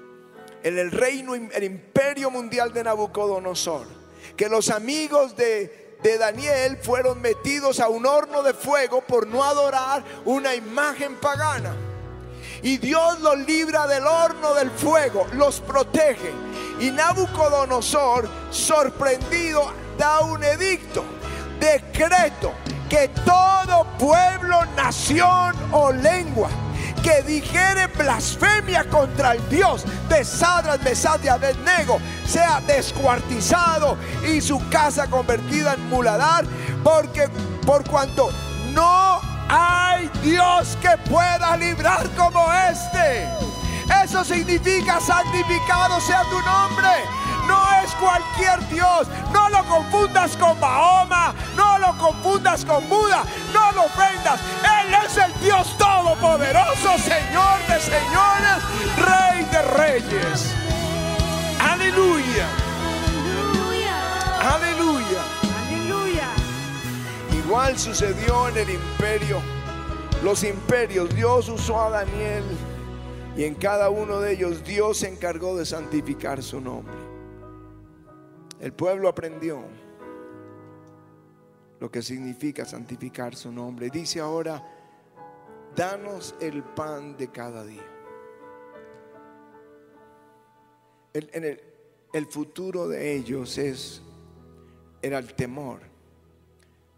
en 0.62 0.78
el 0.78 0.90
reino, 0.90 1.35
el 1.35 1.64
imperio 1.64 2.31
mundial 2.31 2.73
de 2.73 2.85
Nabucodonosor, 2.85 3.87
que 4.35 4.49
los 4.49 4.71
amigos 4.71 5.37
de, 5.37 5.99
de 6.02 6.16
Daniel 6.16 6.78
fueron 6.83 7.21
metidos 7.21 7.81
a 7.81 7.88
un 7.88 8.07
horno 8.07 8.43
de 8.43 8.54
fuego 8.54 9.02
por 9.02 9.26
no 9.26 9.45
adorar 9.45 10.02
una 10.25 10.54
imagen 10.54 11.16
pagana. 11.16 11.76
Y 12.64 12.78
Dios 12.78 13.21
los 13.21 13.38
libra 13.40 13.87
del 13.87 14.06
horno 14.06 14.54
del 14.54 14.71
fuego, 14.71 15.26
los 15.35 15.61
protege. 15.61 16.33
Y 16.80 16.90
Nabucodonosor, 16.90 18.26
sorprendido, 18.50 19.71
da 19.99 20.21
un 20.21 20.42
edicto, 20.42 21.04
decreto, 21.61 22.54
que 22.88 23.09
todo 23.26 23.87
pueblo, 23.99 24.64
nación 24.76 25.54
o 25.73 25.92
lengua 25.92 26.49
que 27.02 27.23
dijere 27.25 27.87
blasfemia 27.88 28.88
contra 28.88 29.33
el 29.33 29.49
Dios 29.50 29.85
de 30.09 30.25
Sadras, 30.25 30.83
Mesad 30.83 31.21
y 31.23 31.28
Abednego 31.28 32.00
sea 32.26 32.62
descuartizado 32.66 33.99
y 34.26 34.40
su 34.40 34.59
casa 34.71 35.06
convertida 35.09 35.75
en 35.75 35.87
muladar, 35.90 36.47
porque 36.83 37.28
por 37.66 37.87
cuanto 37.87 38.30
no 38.73 39.34
hay 39.55 40.11
Dios 40.23 40.77
que 40.81 40.97
pueda 41.09 41.57
librar 41.57 42.09
como 42.17 42.53
este. 42.53 43.29
Eso 44.03 44.25
significa 44.25 45.01
santificado 45.01 46.01
sea 46.01 46.23
tu 46.25 46.41
nombre. 46.41 46.89
No 47.47 47.63
es 47.83 47.95
cualquier 47.95 48.67
Dios. 48.69 49.07
No 49.33 49.49
lo 49.51 49.65
confundas 49.67 50.37
con 50.37 50.59
Mahoma. 50.59 51.35
No 51.57 51.79
lo 51.79 51.97
confundas 51.99 52.65
con 52.65 52.89
Buda. 52.89 53.23
No 53.53 53.73
lo 53.73 53.85
ofendas. 53.85 54.41
Él 54.81 54.95
es 55.07 55.17
el 55.17 55.41
Dios 55.41 55.77
todopoderoso, 55.79 56.99
Señor 56.99 57.59
de 57.69 57.81
señores, 57.81 58.59
Rey 58.97 59.45
de 59.45 59.63
reyes. 59.63 60.55
Aleluya. 61.61 62.47
Aleluya. 64.41 64.94
Igual 67.45 67.79
sucedió 67.79 68.49
en 68.49 68.57
el 68.57 68.71
imperio. 68.71 69.39
Los 70.23 70.45
imperios, 70.45 71.15
Dios 71.15 71.51
usó 71.51 71.79
a 71.79 71.91
Daniel 71.91 72.43
y 73.37 73.45
en 73.45 73.55
cada 73.55 73.91
uno 73.91 74.19
de 74.21 74.33
ellos 74.33 74.65
Dios 74.65 74.99
se 74.99 75.09
encargó 75.09 75.55
de 75.55 75.67
santificar 75.67 76.43
su 76.43 76.59
nombre. 76.59 76.95
El 78.61 78.73
pueblo 78.73 79.09
aprendió 79.11 79.63
lo 81.81 81.91
que 81.91 82.01
significa 82.01 82.65
santificar 82.65 83.37
su 83.37 83.53
nombre. 83.53 83.91
Dice 83.91 84.21
ahora, 84.21 84.67
danos 85.77 86.35
el 86.41 86.63
pan 86.63 87.15
de 87.19 87.29
cada 87.29 87.63
día. 87.63 87.85
El, 91.13 92.27
futuro 92.27 92.89
de 92.89 93.15
ellos 93.15 93.59
es, 93.59 94.01
era 95.03 95.19
el 95.19 95.35
temor 95.35 95.94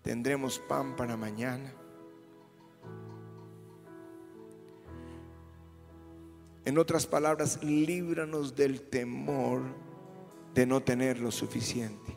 tendremos 0.07 0.61
pan 0.61 0.95
para 0.95 1.17
mañana. 1.17 1.75
En 6.65 6.79
otras 6.79 7.09
palabras, 7.09 7.61
líbranos 7.65 8.55
del 8.55 8.83
temor 8.83 9.63
de 10.55 10.65
no 10.65 10.81
tener 10.81 11.19
lo 11.19 11.33
suficiente. 11.33 12.17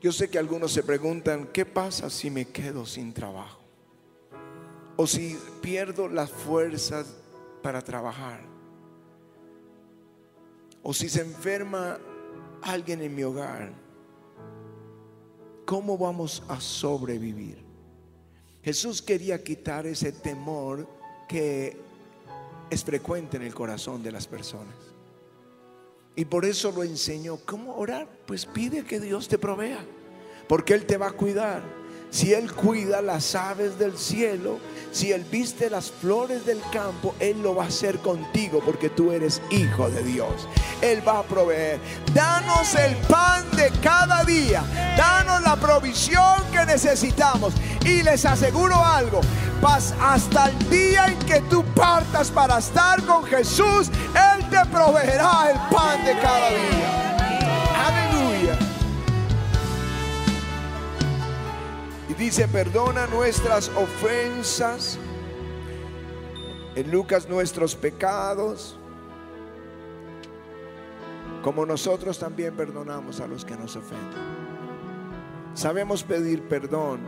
Yo 0.00 0.12
sé 0.12 0.30
que 0.30 0.38
algunos 0.38 0.72
se 0.72 0.82
preguntan, 0.82 1.48
¿qué 1.52 1.66
pasa 1.66 2.08
si 2.08 2.30
me 2.30 2.46
quedo 2.46 2.86
sin 2.86 3.12
trabajo? 3.12 3.60
O 4.96 5.06
si 5.06 5.38
pierdo 5.60 6.08
las 6.08 6.30
fuerzas 6.30 7.18
para 7.62 7.82
trabajar. 7.82 8.40
O 10.82 10.94
si 10.94 11.10
se 11.10 11.20
enferma 11.20 11.98
alguien 12.62 13.02
en 13.02 13.14
mi 13.14 13.24
hogar, 13.24 13.87
¿cómo 15.68 15.98
vamos 15.98 16.42
a 16.48 16.62
sobrevivir? 16.62 17.58
Jesús 18.62 19.02
quería 19.02 19.44
quitar 19.44 19.86
ese 19.86 20.12
temor 20.12 20.88
que 21.28 21.76
es 22.70 22.82
frecuente 22.82 23.36
en 23.36 23.42
el 23.42 23.54
corazón 23.54 24.02
de 24.02 24.10
las 24.10 24.26
personas. 24.26 24.74
Y 26.16 26.24
por 26.24 26.46
eso 26.46 26.72
lo 26.72 26.84
enseñó. 26.84 27.36
¿Cómo 27.44 27.76
orar? 27.76 28.08
Pues 28.26 28.46
pide 28.46 28.82
que 28.86 28.98
Dios 28.98 29.28
te 29.28 29.36
provea, 29.36 29.84
porque 30.48 30.72
Él 30.72 30.86
te 30.86 30.96
va 30.96 31.08
a 31.08 31.12
cuidar. 31.12 31.62
Si 32.10 32.32
Él 32.32 32.52
cuida 32.52 33.02
las 33.02 33.34
aves 33.34 33.78
del 33.78 33.96
cielo, 33.96 34.58
si 34.92 35.12
Él 35.12 35.24
viste 35.30 35.68
las 35.68 35.90
flores 35.90 36.46
del 36.46 36.60
campo, 36.72 37.14
Él 37.20 37.42
lo 37.42 37.54
va 37.54 37.64
a 37.64 37.68
hacer 37.68 37.98
contigo 37.98 38.62
porque 38.64 38.88
tú 38.88 39.12
eres 39.12 39.42
hijo 39.50 39.90
de 39.90 40.02
Dios. 40.02 40.48
Él 40.80 41.06
va 41.06 41.20
a 41.20 41.22
proveer. 41.22 41.78
Danos 42.14 42.74
el 42.74 42.96
pan 43.08 43.44
de 43.56 43.70
cada 43.82 44.24
día. 44.24 44.62
Danos 44.96 45.42
la 45.42 45.56
provisión 45.56 46.42
que 46.52 46.64
necesitamos. 46.64 47.52
Y 47.84 48.02
les 48.02 48.24
aseguro 48.24 48.76
algo. 48.76 49.20
Hasta 50.00 50.50
el 50.50 50.70
día 50.70 51.06
en 51.06 51.18
que 51.20 51.40
tú 51.42 51.64
partas 51.74 52.30
para 52.30 52.58
estar 52.58 53.02
con 53.04 53.24
Jesús, 53.24 53.90
Él 54.14 54.48
te 54.48 54.64
proveerá 54.70 55.50
el 55.50 55.76
pan 55.76 56.04
de 56.04 56.12
cada 56.20 56.50
día. 56.50 56.97
Dice, 62.18 62.48
perdona 62.48 63.06
nuestras 63.06 63.68
ofensas, 63.70 64.98
en 66.74 66.90
Lucas 66.90 67.28
nuestros 67.28 67.74
pecados, 67.74 68.78
como 71.42 71.64
nosotros 71.64 72.18
también 72.18 72.56
perdonamos 72.56 73.20
a 73.20 73.26
los 73.26 73.44
que 73.44 73.56
nos 73.56 73.76
ofenden. 73.76 74.18
Sabemos 75.54 76.02
pedir 76.02 76.46
perdón 76.48 77.00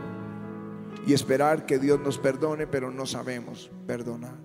y 1.05 1.13
esperar 1.13 1.65
que 1.65 1.77
Dios 1.77 1.99
nos 1.99 2.17
perdone, 2.17 2.67
pero 2.67 2.91
no 2.91 3.05
sabemos 3.05 3.69
perdonar. 3.85 4.35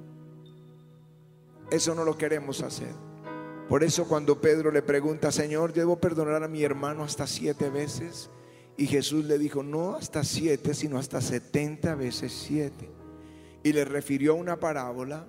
Eso 1.71 1.95
no 1.95 2.05
lo 2.05 2.17
queremos 2.17 2.63
hacer. 2.63 2.95
Por 3.69 3.83
eso 3.83 4.07
cuando 4.07 4.41
Pedro 4.41 4.71
le 4.71 4.83
pregunta, 4.83 5.33
Señor, 5.33 5.73
¿debo 5.73 5.99
perdonar 5.99 6.45
a 6.45 6.49
mi 6.49 6.63
hermano 6.63 7.03
hasta 7.03 7.27
siete 7.27 7.69
veces? 7.69 8.31
Y 8.77 8.87
Jesús 8.87 9.25
le 9.25 9.39
dijo, 9.39 9.63
no 9.63 9.97
hasta 9.97 10.23
siete, 10.23 10.75
sino 10.75 10.99
hasta 10.99 11.21
setenta 11.21 11.95
veces 11.95 12.33
siete. 12.33 12.89
Y 13.63 13.73
le 13.73 13.85
refirió 13.85 14.35
una 14.35 14.61
parábola 14.61 15.27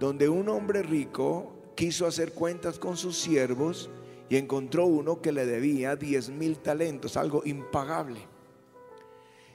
donde 0.00 0.28
un 0.28 0.48
hombre 0.48 0.82
rico 0.82 1.52
quiso 1.76 2.06
hacer 2.06 2.32
cuentas 2.32 2.78
con 2.78 2.96
sus 2.96 3.18
siervos 3.18 3.88
y 4.28 4.36
encontró 4.36 4.86
uno 4.86 5.20
que 5.20 5.30
le 5.30 5.46
debía 5.46 5.94
diez 5.94 6.28
mil 6.28 6.58
talentos, 6.58 7.16
algo 7.16 7.42
impagable. 7.44 8.20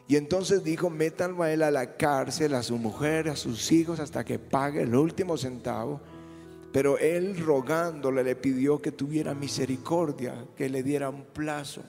Y 0.07 0.15
entonces 0.15 0.63
dijo, 0.63 0.89
métanlo 0.89 1.43
a 1.43 1.51
él 1.51 1.63
a 1.63 1.71
la 1.71 1.97
cárcel, 1.97 2.53
a 2.53 2.63
su 2.63 2.77
mujer, 2.77 3.27
a 3.27 3.35
sus 3.35 3.71
hijos, 3.73 3.99
hasta 3.99 4.23
que 4.23 4.39
pague 4.39 4.83
el 4.83 4.95
último 4.95 5.37
centavo. 5.37 5.99
Pero 6.71 6.97
él 6.97 7.37
rogándole 7.37 8.23
le 8.23 8.37
pidió 8.37 8.81
que 8.81 8.93
tuviera 8.93 9.33
misericordia, 9.33 10.45
que 10.55 10.69
le 10.69 10.81
diera 10.81 11.09
un 11.09 11.25
plazo. 11.25 11.83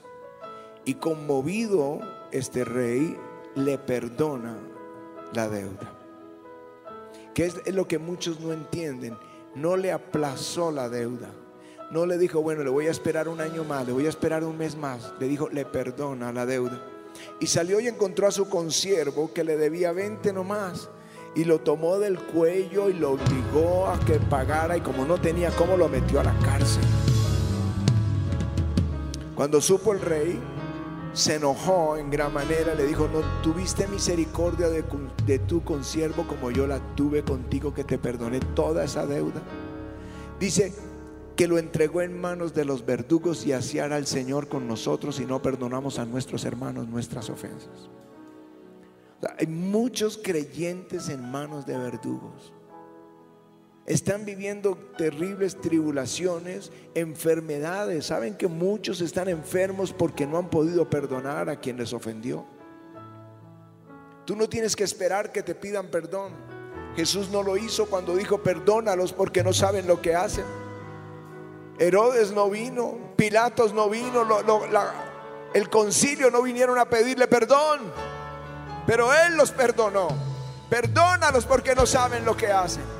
Y 0.85 0.95
conmovido 0.95 1.99
este 2.31 2.63
rey 2.65 3.17
le 3.55 3.77
perdona 3.77 4.57
la 5.33 5.49
deuda. 5.49 5.93
Que 7.33 7.45
es 7.45 7.73
lo 7.73 7.87
que 7.87 7.99
muchos 7.99 8.39
no 8.39 8.53
entienden. 8.53 9.17
No 9.55 9.77
le 9.77 9.91
aplazó 9.91 10.71
la 10.71 10.89
deuda. 10.89 11.29
No 11.91 12.05
le 12.05 12.17
dijo, 12.17 12.41
bueno, 12.41 12.63
le 12.63 12.69
voy 12.69 12.87
a 12.87 12.91
esperar 12.91 13.27
un 13.27 13.41
año 13.41 13.63
más, 13.63 13.87
le 13.87 13.93
voy 13.93 14.05
a 14.05 14.09
esperar 14.09 14.43
un 14.43 14.57
mes 14.57 14.75
más. 14.75 15.11
Le 15.19 15.27
dijo, 15.27 15.49
le 15.49 15.65
perdona 15.65 16.31
la 16.31 16.45
deuda. 16.45 16.79
Y 17.39 17.47
salió 17.47 17.79
y 17.79 17.87
encontró 17.87 18.27
a 18.27 18.31
su 18.31 18.47
consiervo 18.47 19.33
que 19.33 19.43
le 19.43 19.57
debía 19.57 19.91
20 19.91 20.31
nomás. 20.33 20.89
Y 21.35 21.45
lo 21.45 21.59
tomó 21.59 21.99
del 21.99 22.19
cuello 22.19 22.89
y 22.89 22.93
lo 22.93 23.11
obligó 23.11 23.87
a 23.87 23.99
que 23.99 24.13
pagara. 24.19 24.77
Y 24.77 24.81
como 24.81 25.05
no 25.05 25.19
tenía 25.19 25.49
cómo, 25.51 25.77
lo 25.77 25.89
metió 25.89 26.19
a 26.19 26.23
la 26.23 26.37
cárcel. 26.39 26.83
Cuando 29.35 29.61
supo 29.61 29.93
el 29.93 30.01
rey, 30.01 30.39
se 31.13 31.35
enojó 31.35 31.97
en 31.97 32.09
gran 32.09 32.33
manera, 32.33 32.75
le 32.75 32.85
dijo, 32.85 33.07
no 33.07 33.21
tuviste 33.41 33.87
misericordia 33.87 34.69
de, 34.69 35.39
tu 35.39 35.63
consiervo 35.63 36.27
como 36.27 36.51
yo 36.51 36.67
la 36.67 36.79
tuve 36.95 37.23
contigo, 37.23 37.73
que 37.73 37.83
te 37.83 37.97
perdoné 37.97 38.39
toda 38.55 38.83
esa 38.83 39.05
deuda. 39.05 39.41
Dice 40.39 40.73
que 41.35 41.47
lo 41.47 41.57
entregó 41.57 42.01
en 42.01 42.19
manos 42.19 42.53
de 42.53 42.65
los 42.65 42.85
verdugos 42.85 43.45
y 43.45 43.53
hará 43.53 43.95
al 43.95 44.07
Señor 44.07 44.47
con 44.47 44.67
nosotros 44.67 45.19
y 45.19 45.25
no 45.25 45.41
perdonamos 45.41 45.99
a 45.99 46.05
nuestros 46.05 46.45
hermanos 46.45 46.87
nuestras 46.87 47.29
ofensas. 47.29 47.89
hay 49.37 49.47
muchos 49.47 50.17
creyentes 50.21 51.09
en 51.09 51.29
manos 51.29 51.65
de 51.65 51.77
verdugos 51.77 52.53
están 53.89 54.23
viviendo 54.23 54.77
terribles 54.97 55.59
tribulaciones, 55.59 56.71
enfermedades. 56.93 58.05
Saben 58.05 58.35
que 58.35 58.47
muchos 58.47 59.01
están 59.01 59.27
enfermos 59.27 59.93
porque 59.93 60.27
no 60.27 60.37
han 60.37 60.51
podido 60.51 60.87
perdonar 60.87 61.49
a 61.49 61.59
quien 61.59 61.77
les 61.77 61.91
ofendió. 61.91 62.45
Tú 64.25 64.35
no 64.35 64.47
tienes 64.47 64.75
que 64.75 64.83
esperar 64.83 65.31
que 65.31 65.41
te 65.41 65.55
pidan 65.55 65.87
perdón. 65.87 66.33
Jesús 66.95 67.29
no 67.31 67.41
lo 67.41 67.57
hizo 67.57 67.87
cuando 67.87 68.15
dijo 68.15 68.43
perdónalos 68.43 69.11
porque 69.11 69.43
no 69.43 69.53
saben 69.53 69.87
lo 69.87 69.99
que 69.99 70.13
hacen. 70.13 70.45
Herodes 71.79 72.31
no 72.31 72.47
vino, 72.47 73.15
Pilatos 73.15 73.73
no 73.73 73.89
vino, 73.89 74.23
el 75.51 75.69
concilio 75.71 76.29
no 76.29 76.43
vinieron 76.43 76.77
a 76.77 76.87
pedirle 76.87 77.27
perdón, 77.27 77.91
pero 78.85 79.11
Él 79.11 79.35
los 79.35 79.51
perdonó. 79.51 80.09
Perdónalos 80.69 81.47
porque 81.47 81.73
no 81.73 81.87
saben 81.87 82.23
lo 82.23 82.37
que 82.37 82.51
hacen. 82.51 82.98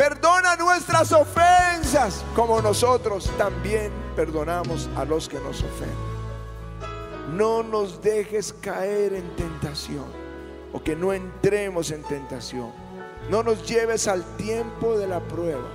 Perdona 0.00 0.56
nuestras 0.56 1.12
ofensas 1.12 2.24
como 2.34 2.62
nosotros 2.62 3.30
también 3.36 3.92
perdonamos 4.16 4.88
a 4.96 5.04
los 5.04 5.28
que 5.28 5.38
nos 5.40 5.62
ofenden. 5.62 7.36
No 7.36 7.62
nos 7.62 8.00
dejes 8.00 8.54
caer 8.62 9.12
en 9.12 9.36
tentación 9.36 10.06
o 10.72 10.82
que 10.82 10.96
no 10.96 11.12
entremos 11.12 11.90
en 11.90 12.02
tentación. 12.04 12.72
No 13.28 13.42
nos 13.42 13.68
lleves 13.68 14.08
al 14.08 14.24
tiempo 14.38 14.96
de 14.96 15.06
la 15.06 15.20
prueba. 15.20 15.68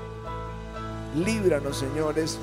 Líbranos, 1.13 1.77
señores. 1.77 2.39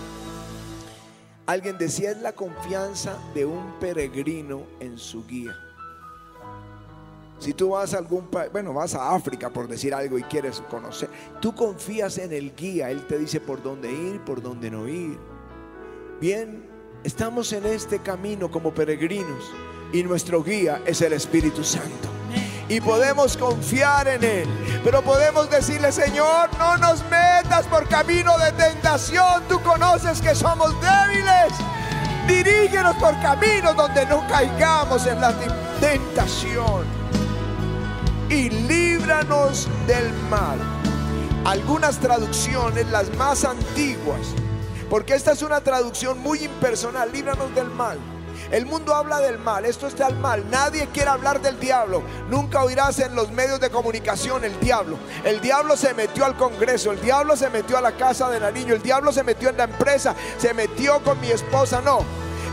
Alguien 1.46 1.78
decía, 1.78 2.12
es 2.12 2.18
la 2.18 2.30
confianza 2.30 3.18
de 3.34 3.44
un 3.44 3.80
peregrino 3.80 4.62
en 4.78 4.98
su 4.98 5.26
guía. 5.26 5.71
Si 7.42 7.54
tú 7.54 7.70
vas 7.70 7.92
a 7.92 7.98
algún 7.98 8.28
país, 8.28 8.52
bueno, 8.52 8.72
vas 8.72 8.94
a 8.94 9.12
África 9.12 9.50
por 9.50 9.66
decir 9.66 9.92
algo 9.92 10.16
y 10.16 10.22
quieres 10.22 10.62
conocer, 10.70 11.10
tú 11.40 11.52
confías 11.52 12.18
en 12.18 12.32
el 12.32 12.54
guía, 12.54 12.88
él 12.88 13.04
te 13.08 13.18
dice 13.18 13.40
por 13.40 13.60
dónde 13.60 13.90
ir, 13.90 14.20
por 14.20 14.40
dónde 14.40 14.70
no 14.70 14.86
ir. 14.86 15.18
Bien, 16.20 16.64
estamos 17.02 17.52
en 17.52 17.66
este 17.66 17.98
camino 17.98 18.48
como 18.48 18.72
peregrinos 18.72 19.50
y 19.92 20.04
nuestro 20.04 20.44
guía 20.44 20.82
es 20.86 21.00
el 21.00 21.14
Espíritu 21.14 21.64
Santo. 21.64 22.08
Y 22.68 22.80
podemos 22.80 23.36
confiar 23.36 24.06
en 24.06 24.22
Él, 24.22 24.48
pero 24.84 25.02
podemos 25.02 25.50
decirle, 25.50 25.90
Señor, 25.90 26.48
no 26.60 26.76
nos 26.76 27.02
metas 27.10 27.66
por 27.66 27.88
camino 27.88 28.38
de 28.38 28.52
tentación, 28.52 29.42
tú 29.48 29.60
conoces 29.62 30.20
que 30.20 30.36
somos 30.36 30.72
débiles. 30.80 31.52
Dirígenos 32.28 32.94
por 32.98 33.20
caminos 33.20 33.74
donde 33.74 34.06
no 34.06 34.24
caigamos 34.28 35.04
en 35.08 35.20
la 35.20 35.34
tentación 35.80 37.01
y 38.32 38.48
líbranos 38.48 39.68
del 39.86 40.10
mal. 40.30 40.58
Algunas 41.44 41.98
traducciones, 41.98 42.88
las 42.88 43.14
más 43.16 43.44
antiguas, 43.44 44.20
porque 44.88 45.14
esta 45.14 45.32
es 45.32 45.42
una 45.42 45.60
traducción 45.60 46.18
muy 46.18 46.44
impersonal, 46.44 47.12
líbranos 47.12 47.54
del 47.54 47.68
mal. 47.68 47.98
El 48.50 48.64
mundo 48.66 48.94
habla 48.94 49.20
del 49.20 49.38
mal, 49.38 49.64
esto 49.64 49.86
está 49.86 50.08
el 50.08 50.16
mal. 50.16 50.44
Nadie 50.50 50.86
quiere 50.92 51.10
hablar 51.10 51.40
del 51.40 51.58
diablo. 51.58 52.02
Nunca 52.28 52.62
oirás 52.62 52.98
en 52.98 53.14
los 53.14 53.30
medios 53.30 53.60
de 53.60 53.70
comunicación 53.70 54.44
el 54.44 54.58
diablo. 54.60 54.98
El 55.24 55.40
diablo 55.40 55.76
se 55.76 55.94
metió 55.94 56.24
al 56.24 56.36
Congreso, 56.36 56.92
el 56.92 57.00
diablo 57.00 57.36
se 57.36 57.50
metió 57.50 57.78
a 57.78 57.82
la 57.82 57.92
casa 57.92 58.28
de 58.30 58.40
Nariño, 58.40 58.74
el 58.74 58.82
diablo 58.82 59.12
se 59.12 59.22
metió 59.22 59.48
en 59.50 59.56
la 59.58 59.64
empresa, 59.64 60.14
se 60.38 60.54
metió 60.54 61.02
con 61.02 61.20
mi 61.20 61.30
esposa. 61.30 61.80
No, 61.80 62.00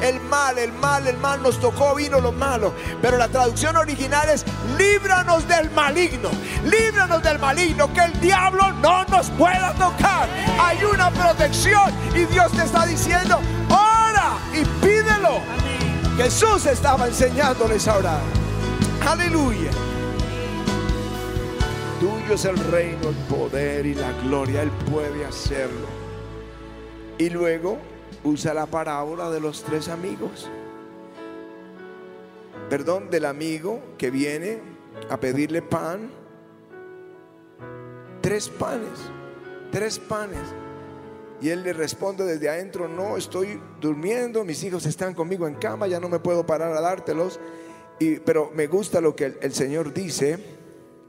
el 0.01 0.19
mal, 0.21 0.57
el 0.57 0.71
mal, 0.73 1.07
el 1.07 1.17
mal 1.17 1.41
nos 1.41 1.59
tocó, 1.59 1.95
vino 1.95 2.19
lo 2.19 2.31
malo. 2.31 2.73
Pero 3.01 3.17
la 3.17 3.27
traducción 3.27 3.75
original 3.75 4.29
es 4.29 4.45
líbranos 4.77 5.47
del 5.47 5.69
maligno, 5.71 6.29
líbranos 6.65 7.21
del 7.23 7.39
maligno, 7.39 7.91
que 7.93 8.01
el 8.01 8.19
diablo 8.19 8.71
no 8.73 9.03
nos 9.05 9.29
pueda 9.31 9.73
tocar. 9.73 10.27
Hay 10.59 10.83
una 10.83 11.12
protección 11.12 11.93
y 12.15 12.25
Dios 12.25 12.51
te 12.51 12.63
está 12.63 12.85
diciendo, 12.85 13.39
ora 13.69 14.38
y 14.53 14.65
pídelo. 14.83 15.41
Jesús 16.17 16.65
estaba 16.65 17.07
enseñándoles 17.07 17.88
a 17.88 17.97
orar. 17.97 18.21
Aleluya. 19.07 19.71
tuyo 21.99 22.35
es 22.35 22.45
el 22.45 22.57
reino, 22.57 23.09
el 23.09 23.15
poder 23.27 23.85
y 23.85 23.95
la 23.95 24.12
gloria. 24.23 24.62
Él 24.62 24.71
puede 24.91 25.25
hacerlo. 25.25 25.88
Y 27.17 27.29
luego 27.29 27.79
usa 28.23 28.53
la 28.53 28.65
parábola 28.65 29.29
de 29.29 29.39
los 29.39 29.63
tres 29.63 29.88
amigos. 29.89 30.49
Perdón, 32.69 33.10
del 33.10 33.25
amigo 33.25 33.82
que 33.97 34.12
viene 34.12 34.60
a 35.10 35.19
pedirle 35.19 35.62
pan. 35.62 36.12
Tres 38.21 38.49
panes, 38.49 38.99
tres 39.71 39.97
panes. 39.97 40.43
Y 41.41 41.49
él 41.49 41.63
le 41.63 41.73
responde 41.73 42.25
desde 42.25 42.49
adentro, 42.49 42.88
no, 42.88 43.15
estoy 43.15 43.62
durmiendo, 43.79 44.43
mis 44.43 44.62
hijos 44.63 44.86
están 44.86 45.13
conmigo 45.13 45.47
en 45.47 45.55
cama, 45.55 45.88
ya 45.88 45.99
no 45.99 46.10
me 46.10 46.19
puedo 46.19 46.45
parar 46.45 46.73
a 46.73 46.82
dártelos. 46.82 47.39
Pero 48.25 48.51
me 48.53 48.67
gusta 48.67 49.01
lo 49.01 49.15
que 49.15 49.38
el 49.41 49.53
Señor 49.53 49.93
dice, 49.93 50.38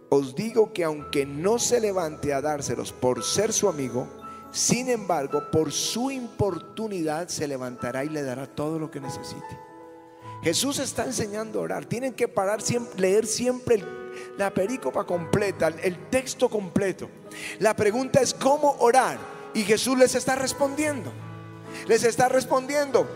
os 0.09 0.35
digo 0.35 0.73
que 0.73 0.85
aunque 0.85 1.27
no 1.27 1.59
se 1.59 1.81
levante 1.81 2.33
a 2.33 2.40
dárselos 2.40 2.92
por 2.92 3.23
ser 3.23 3.53
su 3.53 3.68
amigo, 3.68 4.09
sin 4.53 4.89
embargo, 4.89 5.51
por 5.51 5.73
su 5.73 6.11
importunidad 6.11 7.29
se 7.29 7.47
levantará 7.47 8.05
y 8.05 8.09
le 8.09 8.23
dará 8.23 8.47
todo 8.47 8.79
lo 8.79 8.91
que 8.91 9.01
necesite. 9.01 9.59
Jesús 10.43 10.79
está 10.79 11.05
enseñando 11.05 11.61
a 11.61 11.63
orar. 11.63 11.85
Tienen 11.85 12.15
que 12.15 12.27
parar 12.27 12.63
siempre, 12.63 13.01
leer 13.01 13.27
siempre 13.27 13.85
la 14.39 14.51
perícopa 14.51 15.05
completa, 15.05 15.69
el 15.69 16.09
texto 16.09 16.49
completo. 16.49 17.09
La 17.59 17.75
pregunta 17.75 18.21
es 18.21 18.35
cómo 18.35 18.77
orar. 18.81 19.19
Y 19.53 19.63
Jesús 19.63 19.99
les 19.99 20.15
está 20.15 20.37
respondiendo. 20.37 21.13
Les 21.87 22.05
está 22.05 22.29
respondiendo 22.29 23.07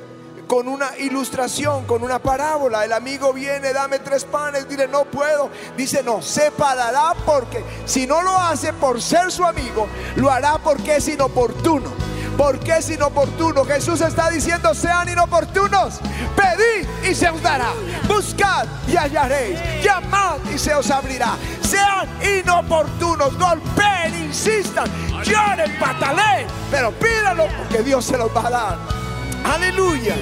con 0.46 0.68
una 0.68 0.96
ilustración, 0.98 1.84
con 1.84 2.02
una 2.02 2.18
parábola. 2.18 2.84
El 2.84 2.92
amigo 2.92 3.32
viene, 3.32 3.72
dame 3.72 3.98
tres 3.98 4.24
panes, 4.24 4.68
dile, 4.68 4.88
no 4.88 5.04
puedo. 5.04 5.50
Dice, 5.76 6.02
no, 6.02 6.22
separará 6.22 7.14
porque 7.24 7.64
si 7.86 8.06
no 8.06 8.22
lo 8.22 8.36
hace 8.38 8.72
por 8.72 9.00
ser 9.00 9.30
su 9.30 9.44
amigo, 9.44 9.86
lo 10.16 10.30
hará 10.30 10.58
porque 10.58 10.96
es 10.96 11.08
inoportuno. 11.08 11.90
Porque 12.36 12.78
es 12.78 12.90
inoportuno. 12.90 13.64
Jesús 13.64 14.00
está 14.00 14.28
diciendo, 14.28 14.74
sean 14.74 15.08
inoportunos. 15.08 16.00
Pedid 16.34 16.88
y 17.08 17.14
se 17.14 17.28
os 17.28 17.40
dará. 17.40 17.70
Buscad 18.08 18.66
y 18.88 18.96
hallaréis. 18.96 19.60
Llamad 19.84 20.38
y 20.52 20.58
se 20.58 20.74
os 20.74 20.90
abrirá. 20.90 21.36
Sean 21.62 22.08
inoportunos. 22.40 23.38
Golpeen, 23.38 24.26
insistan, 24.26 24.90
lloren, 25.22 25.78
pataleen. 25.78 26.48
Pero 26.72 26.90
pídanlo 26.92 27.46
porque 27.56 27.84
Dios 27.84 28.04
se 28.04 28.18
los 28.18 28.34
va 28.36 28.48
a 28.48 28.50
dar. 28.50 29.03
Aleluya. 29.44 30.16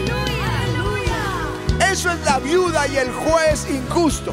Eso 1.91 2.11
es 2.11 2.25
la 2.25 2.39
viuda 2.39 2.87
y 2.89 2.97
el 2.97 3.13
juez 3.13 3.69
injusto. 3.71 4.33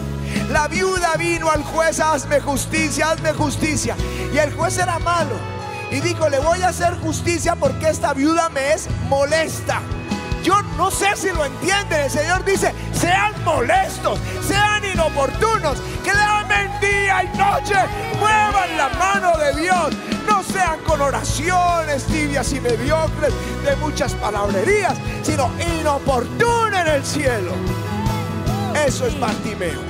La 0.52 0.68
viuda 0.68 1.16
vino 1.18 1.50
al 1.50 1.64
juez, 1.64 2.00
hazme 2.00 2.40
justicia, 2.40 3.12
hazme 3.12 3.34
justicia. 3.34 3.96
Y 4.34 4.38
el 4.38 4.54
juez 4.54 4.78
era 4.78 4.98
malo. 5.00 5.36
Y 5.92 6.00
dijo, 6.02 6.30
le 6.30 6.40
voy 6.40 6.62
a 6.62 6.70
hacer 6.70 6.96
justicia 7.00 7.56
porque 7.56 7.90
esta 7.90 8.14
viuda 8.14 8.50
me 8.50 8.74
es 8.74 8.88
molesta. 9.08 9.82
Yo 10.44 10.62
no 10.78 10.90
sé 10.90 11.16
si 11.16 11.30
lo 11.30 11.46
entienden. 11.46 12.02
El 12.02 12.12
Señor 12.12 12.46
dice, 12.46 12.74
sean 12.94 13.34
molestos, 13.44 14.20
sean 14.48 14.84
inoportunos, 14.86 15.78
y 17.10 17.38
noche, 17.38 17.76
muevan 18.20 18.78
la 18.78 18.90
mano 18.90 19.38
de 19.38 19.62
Dios. 19.62 19.96
No 20.28 20.44
sean 20.44 20.80
con 20.86 21.02
oraciones 21.02 22.06
tibias 22.06 22.54
y 22.54 22.60
mediocres 22.62 23.34
de 23.66 23.76
muchas 23.78 24.14
palabrerías, 24.14 24.96
sino 25.24 25.50
inoportunen 25.80 26.88
el 26.88 27.04
cielo. 27.04 27.52
Eso 28.86 29.08
es 29.08 29.20
Bartimeo. 29.20 29.82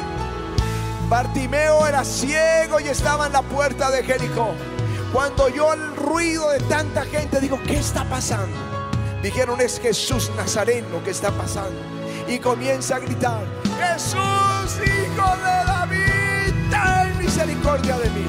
Bartimeo 1.10 1.88
era 1.88 2.04
ciego 2.06 2.80
y 2.80 2.88
estaba 2.88 3.28
en 3.28 3.34
la 3.34 3.42
puerta 3.42 3.92
de 3.92 4.04
Jericó. 4.04 4.54
Cuando 5.12 5.46
oyó 5.46 5.74
el 5.74 5.96
ruido 5.96 6.50
de 6.52 6.60
tanta 6.62 7.04
gente, 7.04 7.42
dijo, 7.42 7.60
¿qué 7.66 7.78
está 7.78 8.06
pasando? 8.06 8.56
Dijeron, 9.22 9.60
es 9.60 9.80
Jesús 9.80 10.32
Nazareno 10.38 11.04
que 11.04 11.10
está 11.12 11.32
pasando. 11.32 11.82
Y 12.28 12.40
comienza 12.40 12.98
a 12.98 13.00
gritar, 13.00 13.42
Jesús, 13.80 14.78
hijo 14.86 15.36
de 15.38 15.66
David, 15.66 16.09
ten 16.70 17.18
misericordia 17.18 17.98
de 17.98 18.10
mí. 18.12 18.26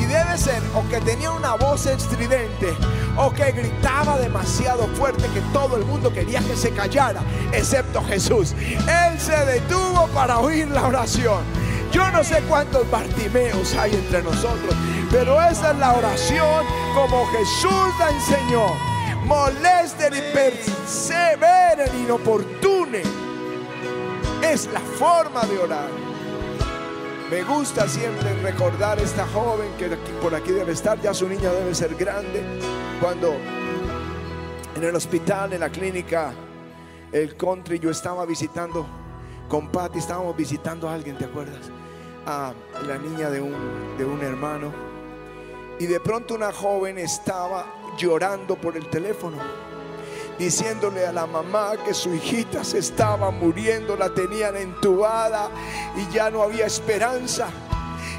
Y 0.00 0.04
debe 0.04 0.38
ser 0.38 0.62
o 0.74 0.88
que 0.88 1.00
tenía 1.00 1.30
una 1.30 1.54
voz 1.54 1.86
estridente 1.86 2.74
o 3.16 3.32
que 3.32 3.50
gritaba 3.52 4.16
demasiado 4.18 4.86
fuerte 4.94 5.28
que 5.34 5.40
todo 5.52 5.76
el 5.76 5.84
mundo 5.84 6.12
quería 6.12 6.40
que 6.40 6.56
se 6.56 6.70
callara, 6.70 7.20
excepto 7.52 8.02
Jesús. 8.04 8.54
Él 8.60 9.18
se 9.18 9.36
detuvo 9.44 10.06
para 10.14 10.38
oír 10.38 10.68
la 10.68 10.86
oración. 10.86 11.42
Yo 11.90 12.10
no 12.10 12.22
sé 12.22 12.42
cuántos 12.48 12.88
Bartimeos 12.90 13.74
hay 13.74 13.94
entre 13.94 14.22
nosotros, 14.22 14.74
pero 15.10 15.40
esa 15.42 15.72
es 15.72 15.78
la 15.78 15.94
oración 15.94 16.66
como 16.94 17.26
Jesús 17.26 17.98
la 17.98 18.10
enseñó. 18.10 18.66
Molesten 19.24 20.14
y 20.14 20.20
perseveren 20.32 22.00
inoportunen. 22.04 23.02
Es 24.42 24.68
la 24.72 24.80
forma 24.80 25.42
de 25.42 25.58
orar. 25.58 25.88
Me 27.30 27.42
gusta 27.42 27.86
siempre 27.86 28.32
recordar 28.42 28.98
esta 28.98 29.26
joven 29.26 29.70
que 29.78 29.88
por 30.22 30.34
aquí 30.34 30.50
debe 30.50 30.72
estar, 30.72 30.98
ya 30.98 31.12
su 31.12 31.28
niña 31.28 31.52
debe 31.52 31.74
ser 31.74 31.94
grande, 31.94 32.42
cuando 33.02 33.34
en 34.74 34.82
el 34.82 34.96
hospital, 34.96 35.52
en 35.52 35.60
la 35.60 35.68
clínica, 35.68 36.32
el 37.12 37.36
country, 37.36 37.78
yo 37.78 37.90
estaba 37.90 38.24
visitando 38.24 38.86
con 39.46 39.68
Patty, 39.68 39.98
estábamos 39.98 40.34
visitando 40.38 40.88
a 40.88 40.94
alguien, 40.94 41.18
¿te 41.18 41.26
acuerdas? 41.26 41.70
A 42.24 42.54
la 42.86 42.96
niña 42.96 43.28
de 43.28 43.42
un, 43.42 43.54
de 43.98 44.06
un 44.06 44.22
hermano. 44.22 44.72
Y 45.78 45.84
de 45.84 46.00
pronto 46.00 46.34
una 46.34 46.50
joven 46.50 46.96
estaba 46.96 47.66
llorando 47.98 48.56
por 48.56 48.74
el 48.74 48.88
teléfono 48.88 49.36
diciéndole 50.38 51.06
a 51.06 51.12
la 51.12 51.26
mamá 51.26 51.72
que 51.84 51.92
su 51.92 52.14
hijita 52.14 52.64
se 52.64 52.78
estaba 52.78 53.30
muriendo, 53.30 53.96
la 53.96 54.10
tenían 54.10 54.56
entubada 54.56 55.50
y 55.96 56.14
ya 56.14 56.30
no 56.30 56.42
había 56.42 56.66
esperanza. 56.66 57.48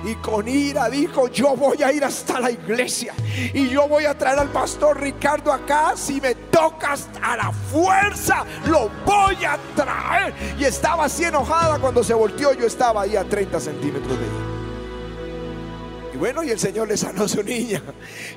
Y 0.03 0.15
con 0.15 0.47
ira 0.47 0.89
dijo, 0.89 1.27
yo 1.27 1.55
voy 1.55 1.83
a 1.83 1.91
ir 1.91 2.03
hasta 2.05 2.39
la 2.39 2.51
iglesia 2.51 3.13
y 3.53 3.67
yo 3.67 3.87
voy 3.87 4.05
a 4.05 4.17
traer 4.17 4.39
al 4.39 4.49
pastor 4.49 5.01
Ricardo 5.01 5.51
acá. 5.51 5.93
Si 5.95 6.21
me 6.21 6.35
tocas 6.35 7.09
a 7.21 7.35
la 7.35 7.51
fuerza, 7.51 8.45
lo 8.65 8.89
voy 9.05 9.43
a 9.43 9.57
traer. 9.75 10.33
Y 10.57 10.63
estaba 10.63 11.05
así 11.05 11.25
enojada 11.25 11.79
cuando 11.79 12.03
se 12.03 12.13
volteó, 12.13 12.53
yo 12.53 12.65
estaba 12.65 13.01
ahí 13.01 13.15
a 13.15 13.23
30 13.23 13.59
centímetros 13.59 14.17
de 14.17 14.25
ella. 14.25 14.48
Bueno, 16.19 16.43
y 16.43 16.49
el 16.51 16.59
Señor 16.59 16.89
le 16.89 16.97
sanó 16.97 17.23
a 17.23 17.27
su 17.29 17.41
niña. 17.41 17.81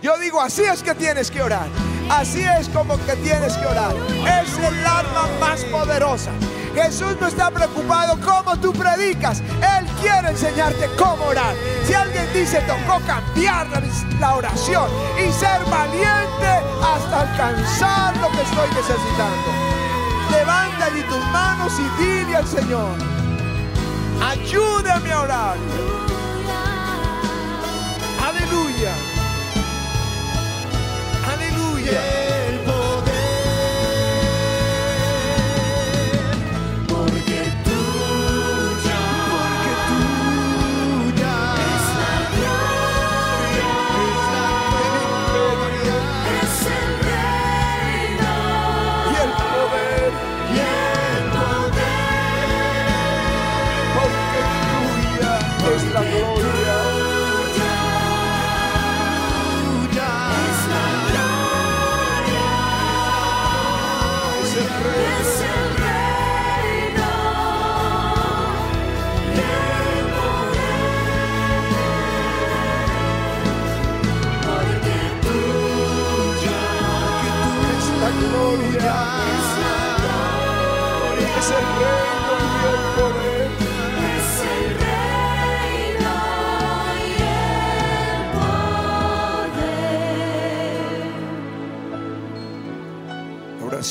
Yo 0.01 0.17
digo, 0.19 0.41
así 0.41 0.63
es 0.63 0.85
que 0.85 0.95
tienes 0.95 1.33
que 1.33 1.43
orar. 1.43 1.67
Así 2.09 2.41
es 2.41 2.69
como 2.69 2.97
que 3.05 3.17
tienes 3.17 3.57
que 3.57 3.67
orar. 3.67 3.97
Es 4.41 4.57
el 4.57 4.87
arma 4.87 5.27
más 5.41 5.65
poderosa. 5.65 6.31
Jesús 6.77 7.17
no 7.21 7.27
está 7.27 7.51
preocupado 7.51 8.17
cómo 8.25 8.57
tú 8.61 8.73
predicas. 8.73 9.41
Él 9.41 9.87
quiere 10.01 10.29
enseñarte 10.29 10.87
cómo 10.97 11.25
orar. 11.25 11.57
Si 11.85 11.93
alguien 11.93 12.25
dice, 12.33 12.63
tocó 12.69 13.01
cambiar 13.05 13.69
la, 13.71 13.83
la 14.21 14.37
oración 14.37 14.89
y 15.19 15.33
ser 15.33 15.61
valiente 15.69 16.47
hasta 16.83 17.23
alcanzar 17.23 18.17
lo 18.19 18.29
que 18.31 18.43
estoy 18.43 18.69
necesitando. 18.77 19.73
Levanta 20.31 20.85
allí 20.87 21.03
tus 21.03 21.25
manos 21.33 21.73
y 21.81 22.03
dile 22.03 22.37
al 22.37 22.47
Señor, 22.47 22.97
ayúdame 24.23 25.13
a 25.13 25.21
orar. 25.21 26.12
Aleluya. 28.43 28.95
Aleluya. 31.25 31.93
el 31.93 32.32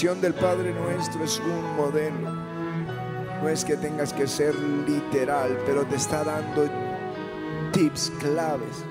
oración 0.01 0.19
del 0.19 0.33
Padre 0.33 0.73
Nuestro 0.73 1.23
es 1.23 1.39
un 1.39 1.75
modelo. 1.75 2.31
No 3.39 3.47
es 3.47 3.63
que 3.63 3.77
tengas 3.77 4.11
que 4.11 4.25
ser 4.25 4.55
literal, 4.55 5.55
pero 5.63 5.85
te 5.85 5.95
está 5.95 6.23
dando 6.23 6.67
tips 7.71 8.11
claves. 8.19 8.83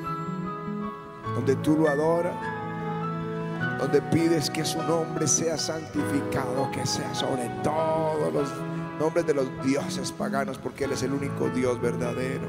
Donde 1.35 1.57
tú 1.57 1.79
lo 1.79 1.89
adoras, 1.89 2.37
donde 3.81 4.01
pides 4.03 4.51
que 4.51 4.65
su 4.65 4.81
nombre 4.85 5.27
sea 5.27 5.59
santificado, 5.59 6.71
que 6.71 6.87
sea 6.87 7.13
sobre 7.13 7.49
todos 7.65 8.33
los 8.33 8.49
nombres 9.01 9.27
de 9.27 9.35
los 9.35 9.49
dioses 9.65 10.13
paganos, 10.13 10.59
porque 10.59 10.85
Él 10.85 10.93
es 10.93 11.03
el 11.03 11.13
único 11.13 11.49
Dios 11.49 11.81
verdadero. 11.81 12.47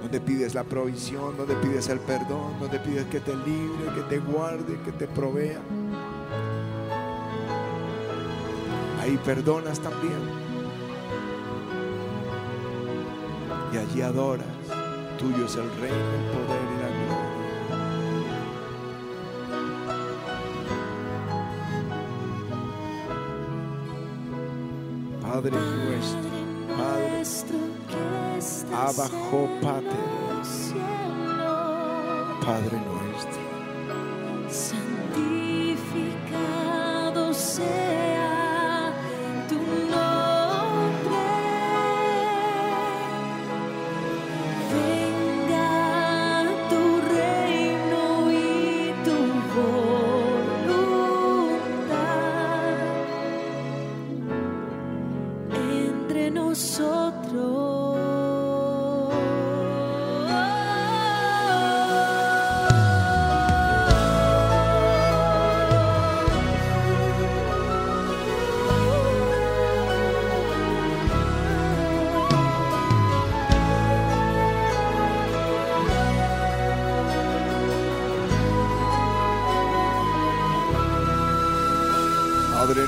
Donde 0.00 0.18
pides 0.18 0.54
la 0.54 0.64
provisión, 0.64 1.36
donde 1.36 1.56
pides 1.56 1.90
el 1.90 1.98
perdón, 2.00 2.58
donde 2.58 2.78
pides 2.78 3.04
que 3.06 3.20
te 3.20 3.36
libre, 3.36 3.92
que 3.94 4.02
te 4.08 4.18
guarde, 4.18 4.80
que 4.82 4.92
te 4.92 5.06
provea. 5.06 5.60
Ahí 9.06 9.16
perdonas 9.18 9.78
también. 9.78 10.18
Y 13.72 13.76
allí 13.76 14.02
adoras. 14.02 14.48
Tuyo 15.16 15.46
es 15.46 15.54
el 15.54 15.70
reino, 15.80 15.96
el 15.96 16.24
poder 16.32 16.60
y 16.72 16.78
la 16.82 16.88
gloria. 16.98 17.46
Padre 25.22 25.52
nuestro, 25.52 26.30
Padre, 26.76 27.22
abajo, 28.74 29.48
cielos, 30.42 30.74
Padre 32.44 32.76
nuestro. 32.76 33.05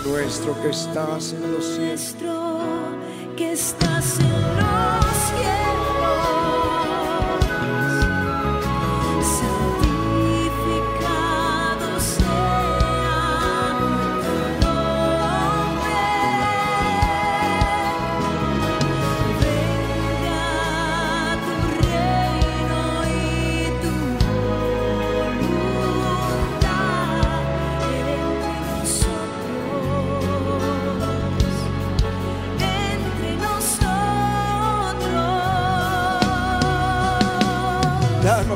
Nuestro 0.09 0.61
que 0.63 0.71
estás 0.71 1.33
en 1.33 1.53
los 1.53 1.65
cielos. 1.65 1.79
nuestro 1.79 2.51
que 3.37 3.53
estás 3.53 4.19
en 4.19 4.31
los 4.31 4.78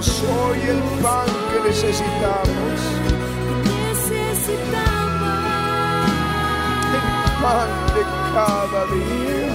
hoy 0.08 0.58
el 0.68 0.82
pan 1.00 1.26
que 1.50 1.68
necesitamos. 1.68 2.80
Necesitamos 3.64 4.82
El 6.94 7.04
pan 7.42 7.70
de 7.94 8.02
cada 8.34 8.82
día. 8.86 9.51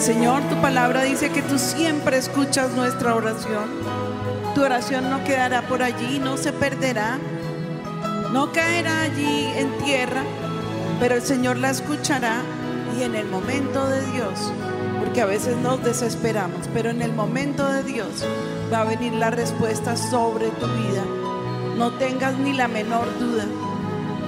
Señor, 0.00 0.42
tu 0.44 0.54
palabra 0.60 1.02
dice 1.02 1.30
que 1.30 1.42
tú 1.42 1.58
siempre 1.58 2.18
escuchas 2.18 2.70
nuestra 2.70 3.14
oración. 3.14 3.68
Tu 4.54 4.62
oración 4.62 5.10
no 5.10 5.24
quedará 5.24 5.62
por 5.62 5.82
allí, 5.82 6.20
no 6.20 6.36
se 6.36 6.52
perderá, 6.52 7.18
no 8.32 8.52
caerá 8.52 9.02
allí 9.02 9.46
en 9.56 9.76
tierra, 9.84 10.22
pero 11.00 11.16
el 11.16 11.22
Señor 11.22 11.56
la 11.56 11.70
escuchará 11.70 12.42
y 12.96 13.02
en 13.02 13.16
el 13.16 13.26
momento 13.26 13.88
de 13.88 14.00
Dios, 14.12 14.52
porque 15.00 15.20
a 15.20 15.26
veces 15.26 15.56
nos 15.56 15.82
desesperamos, 15.82 16.68
pero 16.72 16.90
en 16.90 17.02
el 17.02 17.12
momento 17.12 17.66
de 17.66 17.82
Dios 17.82 18.24
va 18.72 18.82
a 18.82 18.84
venir 18.84 19.12
la 19.14 19.30
respuesta 19.30 19.96
sobre 19.96 20.48
tu 20.50 20.66
vida. 20.66 21.04
No 21.76 21.92
tengas 21.94 22.38
ni 22.38 22.52
la 22.52 22.68
menor 22.68 23.06
duda. 23.18 23.46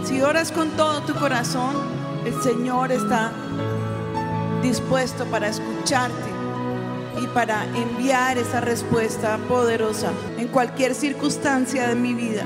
Si 0.04 0.20
oras 0.20 0.50
con 0.50 0.70
todo 0.70 1.02
tu 1.02 1.14
corazón, 1.14 1.76
el 2.24 2.34
Señor 2.42 2.92
está 2.92 3.32
dispuesto 4.62 5.24
para 5.26 5.48
escucharte 5.48 6.30
y 7.20 7.26
para 7.28 7.64
enviar 7.76 8.38
esa 8.38 8.60
respuesta 8.60 9.38
poderosa 9.48 10.10
en 10.38 10.48
cualquier 10.48 10.94
circunstancia 10.94 11.88
de 11.88 11.94
mi 11.94 12.14
vida. 12.14 12.44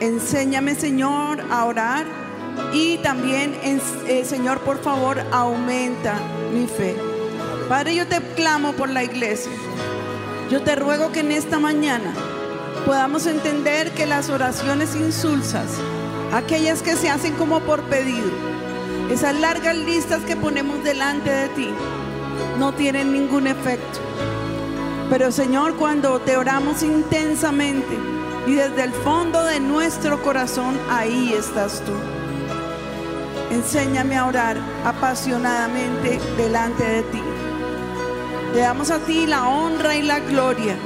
Enséñame, 0.00 0.74
Señor, 0.74 1.42
a 1.50 1.64
orar 1.64 2.06
y 2.72 2.98
también, 2.98 3.56
eh, 4.06 4.24
Señor, 4.24 4.60
por 4.60 4.78
favor, 4.82 5.22
aumenta 5.32 6.14
mi 6.52 6.66
fe. 6.66 6.96
Padre, 7.68 7.94
yo 7.94 8.06
te 8.06 8.20
clamo 8.34 8.72
por 8.72 8.90
la 8.90 9.04
iglesia. 9.04 9.52
Yo 10.50 10.62
te 10.62 10.76
ruego 10.76 11.10
que 11.10 11.20
en 11.20 11.32
esta 11.32 11.58
mañana 11.58 12.12
podamos 12.84 13.26
entender 13.26 13.92
que 13.92 14.06
las 14.06 14.28
oraciones 14.28 14.94
insulsas, 14.94 15.66
aquellas 16.32 16.82
que 16.82 16.96
se 16.96 17.08
hacen 17.08 17.34
como 17.34 17.60
por 17.60 17.82
pedido, 17.84 18.30
esas 19.10 19.38
largas 19.38 19.76
listas 19.76 20.22
que 20.22 20.36
ponemos 20.36 20.82
delante 20.82 21.30
de 21.30 21.48
ti, 21.50 21.68
no 22.58 22.72
tienen 22.72 23.12
ningún 23.12 23.46
efecto. 23.46 24.00
Pero 25.10 25.30
Señor, 25.30 25.76
cuando 25.76 26.20
te 26.20 26.36
oramos 26.36 26.82
intensamente, 26.82 27.98
Y 28.46 28.52
desde 28.56 28.84
el 28.84 28.92
fondo 28.92 29.42
de 29.42 29.58
nuestro 29.58 30.20
corazón, 30.22 30.78
ahí 30.90 31.32
estás 31.32 31.82
tú. 31.86 31.92
Enséñame 33.50 34.18
a 34.18 34.26
orar 34.26 34.58
apasionadamente 34.84 36.20
delante 36.36 36.84
de 36.84 37.02
ti. 37.04 37.22
Le 38.54 38.60
damos 38.60 38.90
a 38.90 38.98
ti 38.98 39.26
la 39.26 39.48
honra 39.48 39.96
y 39.96 40.02
la 40.02 40.20
gloria 40.20 40.76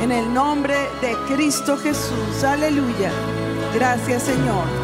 en 0.00 0.12
el 0.12 0.32
nombre 0.32 0.74
de 1.00 1.16
Cristo 1.34 1.76
Jesús. 1.76 2.44
Aleluya. 2.44 3.10
Gracias 3.74 4.22
Señor. 4.22 4.81